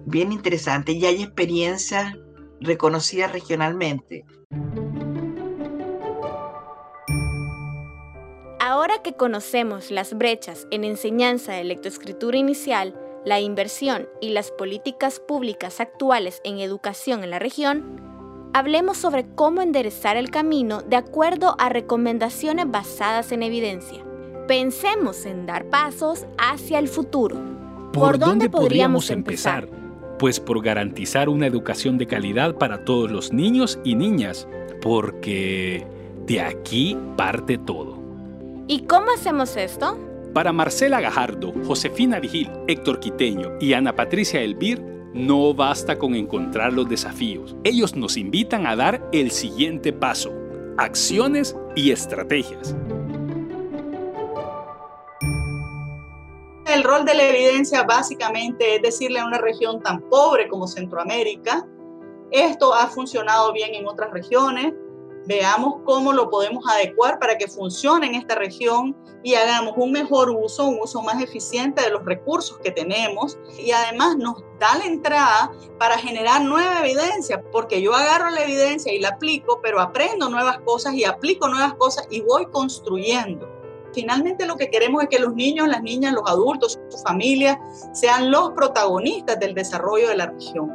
bien 0.06 0.32
interesantes 0.32 0.96
y 0.96 1.06
hay 1.06 1.24
experiencias 1.24 2.16
reconocida 2.60 3.28
regionalmente. 3.28 4.26
Ahora 8.60 9.02
que 9.02 9.14
conocemos 9.14 9.92
las 9.92 10.14
brechas 10.18 10.68
en 10.72 10.84
enseñanza 10.84 11.54
de 11.54 11.64
lectoescritura 11.64 12.38
inicial, 12.38 13.00
la 13.26 13.40
inversión 13.40 14.08
y 14.22 14.30
las 14.30 14.52
políticas 14.52 15.20
públicas 15.20 15.80
actuales 15.80 16.42
en 16.44 16.60
educación 16.60 17.24
en 17.24 17.30
la 17.30 17.40
región, 17.40 18.50
hablemos 18.54 18.98
sobre 18.98 19.28
cómo 19.36 19.62
enderezar 19.62 20.18
el 20.18 20.32
camino 20.32 20.82
de 20.82 20.96
acuerdo 20.96 21.56
a 21.60 21.70
recomendaciones 21.70 22.70
basadas 22.70 23.32
en 23.32 23.44
evidencia. 23.44 24.04
Pensemos 24.48 25.26
en 25.26 25.46
dar 25.46 25.70
pasos 25.70 26.26
hacia 26.38 26.80
el 26.80 26.88
futuro. 26.88 27.38
¿Por, 27.94 28.18
dónde, 28.18 28.50
podríamos 28.50 29.10
empezar? 29.10 29.68
Pues 30.18 30.40
por 30.40 30.64
garantizar 30.64 31.30
una 31.30 31.48
educación 31.48 31.98
de 31.98 32.08
calidad 32.08 32.56
para 32.56 32.84
todos 32.86 33.12
los 33.12 33.34
niños 33.34 33.80
y 33.84 33.96
niñas, 33.96 34.48
porque 34.82 35.86
de 36.26 36.42
aquí 36.42 36.98
parte 37.16 37.58
todo. 37.58 37.98
¿Y 38.68 38.82
cómo 38.82 39.08
hacemos 39.16 39.56
esto? 39.56 39.98
Para 40.34 40.52
Marcela 40.52 41.00
Gajardo, 41.00 41.54
Josefina 41.66 42.20
Vigil, 42.20 42.50
Héctor 42.68 43.00
Quiteño 43.00 43.54
y 43.60 43.74
Ana 43.74 43.96
Patricia 43.96 44.42
Elvir, 44.42 44.82
no 45.14 45.54
basta 45.54 45.98
con 45.98 46.16
encontrar 46.16 46.74
los 46.74 46.88
desafíos. 46.88 47.56
Ellos 47.64 47.96
nos 47.96 48.18
invitan 48.18 48.68
a 48.68 48.76
dar 48.76 49.10
el 49.14 49.32
siguiente 49.32 49.94
paso, 49.94 50.32
acciones 50.78 51.56
y 51.76 51.92
estrategias. 51.92 52.76
El 56.68 56.84
rol 56.84 57.06
de 57.06 57.14
la 57.14 57.24
evidencia 57.24 57.84
básicamente 57.84 58.76
es 58.76 58.82
decirle 58.82 59.20
a 59.20 59.26
una 59.26 59.38
región 59.38 59.82
tan 59.82 60.02
pobre 60.10 60.48
como 60.48 60.68
Centroamérica, 60.68 61.66
esto 62.32 62.74
ha 62.74 62.88
funcionado 62.88 63.54
bien 63.54 63.74
en 63.74 63.88
otras 63.88 64.12
regiones, 64.12 64.74
veamos 65.26 65.82
cómo 65.86 66.14
lo 66.14 66.30
podemos 66.30 66.64
adecuar 66.70 67.20
para 67.20 67.38
que 67.38 67.48
funcione 67.48 68.08
en 68.08 68.16
esta 68.16 68.36
región 68.36 68.96
y 69.24 69.36
hagamos 69.36 69.74
un 69.76 69.92
mejor 69.92 70.30
uso, 70.30 70.66
un 70.66 70.80
uso 70.82 71.02
más 71.02 71.22
eficiente 71.22 71.82
de 71.82 71.90
los 71.90 72.06
recursos 72.06 72.58
que 72.60 72.72
tenemos. 72.72 73.38
Y 73.60 73.72
además 73.72 74.16
nos 74.16 74.42
da 74.60 74.78
la 74.78 74.86
entrada 74.86 75.52
para 75.78 75.98
generar 75.98 76.42
nueva 76.44 76.80
evidencia, 76.80 77.44
porque 77.52 77.82
yo 77.82 77.94
agarro 77.94 78.30
la 78.30 78.44
evidencia 78.44 78.94
y 78.94 79.00
la 79.00 79.10
aplico, 79.10 79.60
pero 79.62 79.82
aprendo 79.82 80.30
nuevas 80.30 80.60
cosas 80.60 80.94
y 80.94 81.04
aplico 81.04 81.50
nuevas 81.50 81.74
cosas 81.74 82.08
y 82.10 82.22
voy 82.22 82.46
construyendo 82.46 83.57
finalmente 83.98 84.46
lo 84.46 84.58
que 84.58 84.70
queremos 84.70 85.02
es 85.02 85.10
que 85.10 85.18
los 85.18 85.34
niños, 85.34 85.68
las 85.68 85.82
niñas, 85.82 86.14
los 86.14 86.30
adultos, 86.30 86.80
su 86.88 86.98
familia 87.00 87.60
sean 87.94 88.30
los 88.30 88.52
protagonistas 88.52 89.40
del 89.40 89.56
desarrollo 89.56 90.10
de 90.10 90.16
la 90.16 90.28
región. 90.28 90.70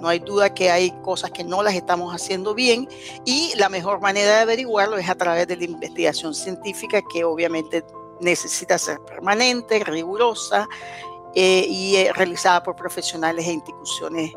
No 0.00 0.06
hay 0.06 0.20
duda 0.20 0.54
que 0.54 0.70
hay 0.70 0.92
cosas 1.02 1.32
que 1.32 1.42
no 1.42 1.60
las 1.64 1.74
estamos 1.74 2.14
haciendo 2.14 2.54
bien 2.54 2.88
y 3.24 3.52
la 3.56 3.68
mejor 3.68 4.00
manera 4.00 4.36
de 4.36 4.40
averiguarlo 4.42 4.96
es 4.96 5.08
a 5.08 5.16
través 5.16 5.48
de 5.48 5.56
la 5.56 5.64
investigación 5.64 6.34
científica 6.34 7.02
que 7.12 7.24
obviamente 7.24 7.84
necesita 8.20 8.78
ser 8.78 9.00
permanente, 9.00 9.82
rigurosa 9.82 10.68
eh, 11.34 11.66
y 11.68 11.96
eh, 11.96 12.12
realizada 12.12 12.62
por 12.62 12.76
profesionales 12.76 13.44
e 13.48 13.52
instituciones 13.54 14.30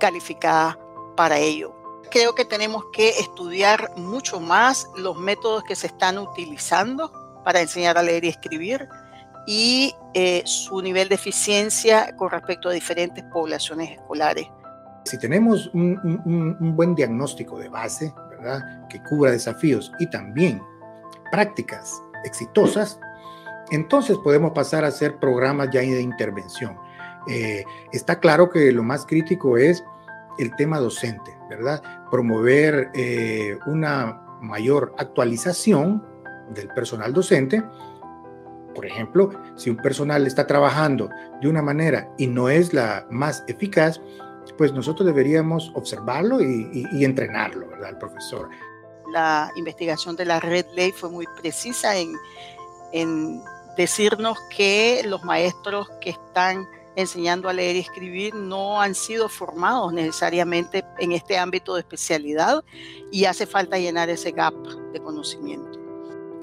calificada 0.00 0.76
para 1.16 1.38
ello. 1.38 1.72
Creo 2.10 2.34
que 2.34 2.44
tenemos 2.44 2.86
que 2.92 3.10
estudiar 3.10 3.92
mucho 3.96 4.40
más 4.40 4.88
los 4.96 5.16
métodos 5.16 5.62
que 5.62 5.76
se 5.76 5.86
están 5.86 6.18
utilizando 6.18 7.12
para 7.44 7.60
enseñar 7.60 7.98
a 7.98 8.02
leer 8.02 8.24
y 8.24 8.28
escribir 8.28 8.88
y 9.46 9.94
eh, 10.14 10.42
su 10.44 10.80
nivel 10.80 11.08
de 11.08 11.14
eficiencia 11.14 12.14
con 12.16 12.30
respecto 12.30 12.68
a 12.68 12.72
diferentes 12.72 13.24
poblaciones 13.24 13.90
escolares. 13.90 14.46
Si 15.04 15.18
tenemos 15.18 15.70
un, 15.72 16.76
buen 16.76 16.94
diagnóstico 16.94 17.58
de 17.58 17.68
base, 17.68 18.12
¿verdad? 18.28 18.86
Que 18.88 19.02
cubra 19.02 19.32
desafíos 19.32 19.90
y 19.98 20.06
también 20.08 20.62
prácticas 21.32 22.00
exitosas, 22.24 23.00
entonces 23.70 24.18
podemos 24.18 24.52
pasar 24.52 24.84
a 24.84 24.88
hacer 24.88 25.18
programas 25.18 25.70
ya 25.72 25.80
de 25.80 26.02
intervención. 26.02 26.76
Eh, 27.28 27.64
está 27.92 28.20
claro 28.20 28.50
que 28.50 28.72
lo 28.72 28.82
más 28.82 29.06
crítico 29.06 29.56
es 29.56 29.82
el 30.38 30.54
tema 30.56 30.78
docente, 30.78 31.36
¿verdad? 31.48 31.82
Promover 32.10 32.90
eh, 32.94 33.58
una 33.66 34.20
mayor 34.40 34.94
actualización 34.98 36.04
del 36.54 36.68
personal 36.68 37.12
docente. 37.12 37.62
Por 38.74 38.86
ejemplo, 38.86 39.30
si 39.56 39.70
un 39.70 39.76
personal 39.76 40.26
está 40.26 40.46
trabajando 40.46 41.10
de 41.40 41.48
una 41.48 41.62
manera 41.62 42.08
y 42.18 42.26
no 42.26 42.48
es 42.48 42.72
la 42.72 43.06
más 43.10 43.44
eficaz, 43.48 44.00
pues 44.56 44.72
nosotros 44.72 45.06
deberíamos 45.06 45.70
observarlo 45.74 46.40
y, 46.40 47.04
entrenarlo, 47.04 47.68
¿verdad? 47.68 47.90
El 47.90 47.98
profesor. 47.98 48.48
La 49.12 49.50
investigación 49.56 50.16
de 50.16 50.24
la 50.24 50.40
Red 50.40 50.66
Ley 50.74 50.92
fue 50.92 51.10
muy 51.10 51.26
precisa 51.40 51.94
en 51.96 53.42
decirnos 53.76 54.38
que 54.54 55.02
los 55.04 55.24
maestros 55.24 55.88
que 56.00 56.10
están 56.10 56.66
enseñando 56.96 57.48
a 57.48 57.52
leer 57.52 57.76
y 57.76 57.80
escribir 57.80 58.34
no 58.34 58.80
han 58.80 58.94
sido 58.94 59.28
formados 59.28 59.92
necesariamente 59.92 60.84
en 60.98 61.12
este 61.12 61.38
ámbito 61.38 61.74
de 61.74 61.80
especialidad 61.80 62.64
y 63.10 63.24
hace 63.24 63.46
falta 63.46 63.78
llenar 63.78 64.10
ese 64.10 64.32
gap 64.32 64.54
de 64.92 65.00
conocimiento. 65.00 65.79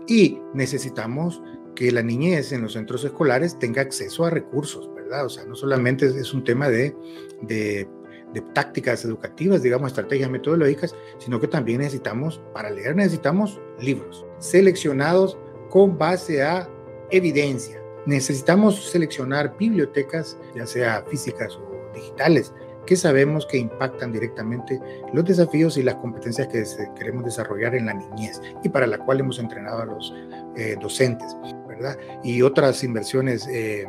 Y 0.07 0.39
necesitamos 0.53 1.41
que 1.75 1.91
la 1.91 2.01
niñez 2.01 2.51
en 2.51 2.63
los 2.63 2.73
centros 2.73 3.03
escolares 3.03 3.59
tenga 3.59 3.81
acceso 3.81 4.25
a 4.25 4.29
recursos, 4.29 4.89
¿verdad? 4.95 5.25
O 5.25 5.29
sea, 5.29 5.45
no 5.45 5.55
solamente 5.55 6.07
es 6.07 6.33
un 6.33 6.43
tema 6.43 6.69
de, 6.69 6.95
de, 7.43 7.87
de 8.33 8.41
tácticas 8.53 9.05
educativas, 9.05 9.61
digamos, 9.61 9.89
estrategias 9.89 10.29
metodológicas, 10.29 10.95
sino 11.19 11.39
que 11.39 11.47
también 11.47 11.79
necesitamos, 11.79 12.41
para 12.53 12.69
leer 12.69 12.95
necesitamos 12.95 13.59
libros 13.79 14.25
seleccionados 14.39 15.37
con 15.69 15.97
base 15.97 16.41
a 16.41 16.69
evidencia, 17.11 17.81
necesitamos 18.05 18.89
seleccionar 18.89 19.55
bibliotecas, 19.57 20.37
ya 20.55 20.65
sea 20.65 21.03
físicas 21.09 21.55
o 21.55 21.93
digitales, 21.93 22.53
que 22.87 22.95
sabemos 22.95 23.45
que 23.45 23.57
impactan 23.57 24.11
directamente 24.11 24.81
los 25.13 25.25
desafíos 25.25 25.77
y 25.77 25.83
las 25.83 25.95
competencias 25.95 26.47
que 26.47 26.63
queremos 26.95 27.25
desarrollar 27.25 27.75
en 27.75 27.85
la 27.85 27.93
niñez 27.93 28.41
y 28.63 28.69
para 28.69 28.87
la 28.87 28.97
cual 28.97 29.19
hemos 29.19 29.37
entrenado 29.37 29.81
a 29.81 29.85
los 29.85 30.15
eh, 30.55 30.75
docentes, 30.81 31.35
¿verdad? 31.67 31.97
Y 32.23 32.41
otras 32.41 32.83
inversiones, 32.83 33.45
eh, 33.47 33.87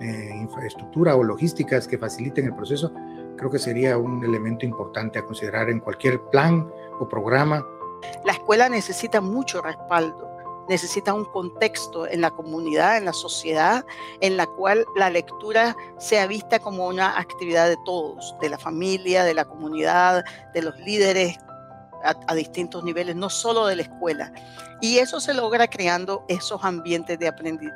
eh, 0.00 0.30
infraestructura 0.36 1.16
o 1.16 1.24
logísticas 1.24 1.88
que 1.88 1.98
faciliten 1.98 2.44
el 2.44 2.54
proceso, 2.54 2.92
creo 3.36 3.50
que 3.50 3.58
sería 3.58 3.98
un 3.98 4.22
elemento 4.22 4.66
importante 4.66 5.18
a 5.18 5.24
considerar 5.24 5.70
en 5.70 5.80
cualquier 5.80 6.20
plan 6.30 6.70
o 7.00 7.08
programa. 7.08 7.66
La 8.24 8.32
escuela 8.32 8.68
necesita 8.68 9.22
mucho 9.22 9.62
respaldo 9.62 10.33
necesita 10.68 11.12
un 11.12 11.24
contexto 11.26 12.06
en 12.06 12.20
la 12.20 12.30
comunidad, 12.30 12.96
en 12.96 13.04
la 13.04 13.12
sociedad, 13.12 13.84
en 14.20 14.36
la 14.36 14.46
cual 14.46 14.84
la 14.96 15.10
lectura 15.10 15.76
sea 15.98 16.26
vista 16.26 16.58
como 16.58 16.86
una 16.86 17.18
actividad 17.18 17.68
de 17.68 17.76
todos, 17.84 18.34
de 18.40 18.48
la 18.48 18.58
familia, 18.58 19.24
de 19.24 19.34
la 19.34 19.44
comunidad, 19.44 20.24
de 20.52 20.62
los 20.62 20.76
líderes 20.80 21.38
a, 22.04 22.34
distintos 22.34 22.84
niveles, 22.84 23.16
no 23.16 23.30
solo 23.30 23.66
de 23.66 23.76
la 23.76 23.82
escuela. 23.82 24.32
Y 24.80 24.98
eso 24.98 25.20
se 25.20 25.32
logra 25.32 25.68
creando 25.68 26.24
esos 26.28 26.62
ambientes 26.62 27.18
de, 27.18 27.32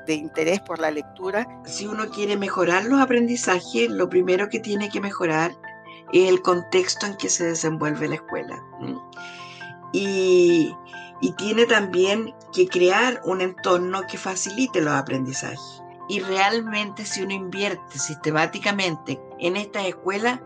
de 0.07 0.15
interés 0.15 0.61
por 0.61 0.79
la 0.79 0.91
lectura. 0.91 1.47
Si 1.65 1.87
uno 1.87 2.09
quiere 2.11 2.37
mejorar 2.37 2.85
los 2.85 3.01
aprendizajes, 3.01 3.89
lo 3.89 4.09
primero 4.09 4.49
que 4.49 4.61
tiene 4.61 4.91
que 4.91 5.01
mejorar 5.01 5.53
es 6.13 6.29
el 6.29 6.43
contexto 6.43 7.07
en 7.07 7.17
que 7.17 7.29
se 7.29 7.45
desenvuelve 7.45 8.09
la 8.09 8.17
escuela. 8.17 8.63
Y, 9.93 10.75
y 11.21 11.33
tiene 11.33 11.67
también 11.67 12.35
que 12.53 12.69
crear 12.69 13.21
un 13.25 13.41
entorno 13.41 14.03
que 14.11 14.19
facilite 14.19 14.81
los 14.81 14.95
aprendizajes. 14.95 15.83
Y 16.09 16.21
realmente 16.21 17.05
si 17.05 17.23
uno 17.23 17.35
invierte 17.35 17.99
sistemáticamente 17.99 19.21
en 19.39 19.57
estas 19.57 19.87
escuelas, 19.87 20.41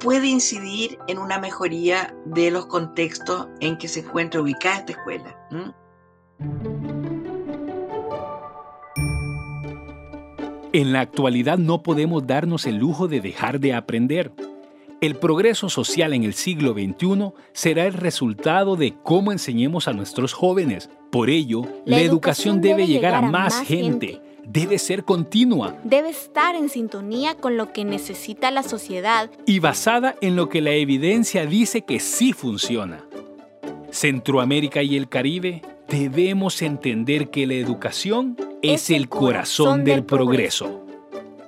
puede 0.00 0.26
incidir 0.26 0.98
en 1.06 1.18
una 1.18 1.38
mejoría 1.38 2.14
de 2.24 2.50
los 2.50 2.66
contextos 2.66 3.48
en 3.60 3.76
que 3.78 3.88
se 3.88 4.00
encuentra 4.00 4.40
ubicada 4.40 4.78
esta 4.78 4.92
escuela. 4.92 5.36
En 10.72 10.92
la 10.92 11.00
actualidad 11.00 11.58
no 11.58 11.82
podemos 11.82 12.26
darnos 12.26 12.66
el 12.66 12.76
lujo 12.76 13.06
de 13.06 13.20
dejar 13.20 13.60
de 13.60 13.74
aprender. 13.74 14.32
El 15.02 15.16
progreso 15.16 15.68
social 15.68 16.12
en 16.12 16.22
el 16.22 16.32
siglo 16.32 16.74
XXI 16.74 17.32
será 17.52 17.86
el 17.86 17.92
resultado 17.92 18.76
de 18.76 18.94
cómo 19.02 19.32
enseñemos 19.32 19.88
a 19.88 19.92
nuestros 19.92 20.32
jóvenes. 20.32 20.90
Por 21.10 21.28
ello, 21.28 21.62
la, 21.84 22.00
educación, 22.00 22.60
debe, 22.60 22.86
llegar, 22.86 23.14
a 23.14 23.22
más, 23.22 23.62
gente. 23.62 24.20
Debe 24.44 24.78
ser 24.78 25.02
continua. 25.02 25.76
Debe 25.82 26.10
estar 26.10 26.54
en 26.54 26.68
sintonía 26.68 27.34
con 27.34 27.56
lo 27.56 27.72
que 27.72 27.84
necesita 27.84 28.52
la 28.52 28.62
sociedad. 28.62 29.28
Y 29.44 29.58
basada 29.58 30.14
en 30.20 30.36
lo 30.36 30.48
que 30.48 30.60
la 30.60 30.70
evidencia 30.70 31.46
dice 31.46 31.82
que 31.82 31.98
sí 31.98 32.32
funciona. 32.32 33.04
Centroamérica 33.90 34.84
y 34.84 34.96
el 34.96 35.08
Caribe 35.08 35.62
debemos 35.88 36.62
entender 36.62 37.28
que 37.28 37.48
la 37.48 37.54
educación 37.54 38.36
es, 38.62 38.88
el 38.88 39.08
corazón, 39.08 39.82
del 39.82 40.04
progreso. 40.04 40.86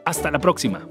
Hasta 0.05 0.33
la 0.33 0.41
próxima. 0.41 0.89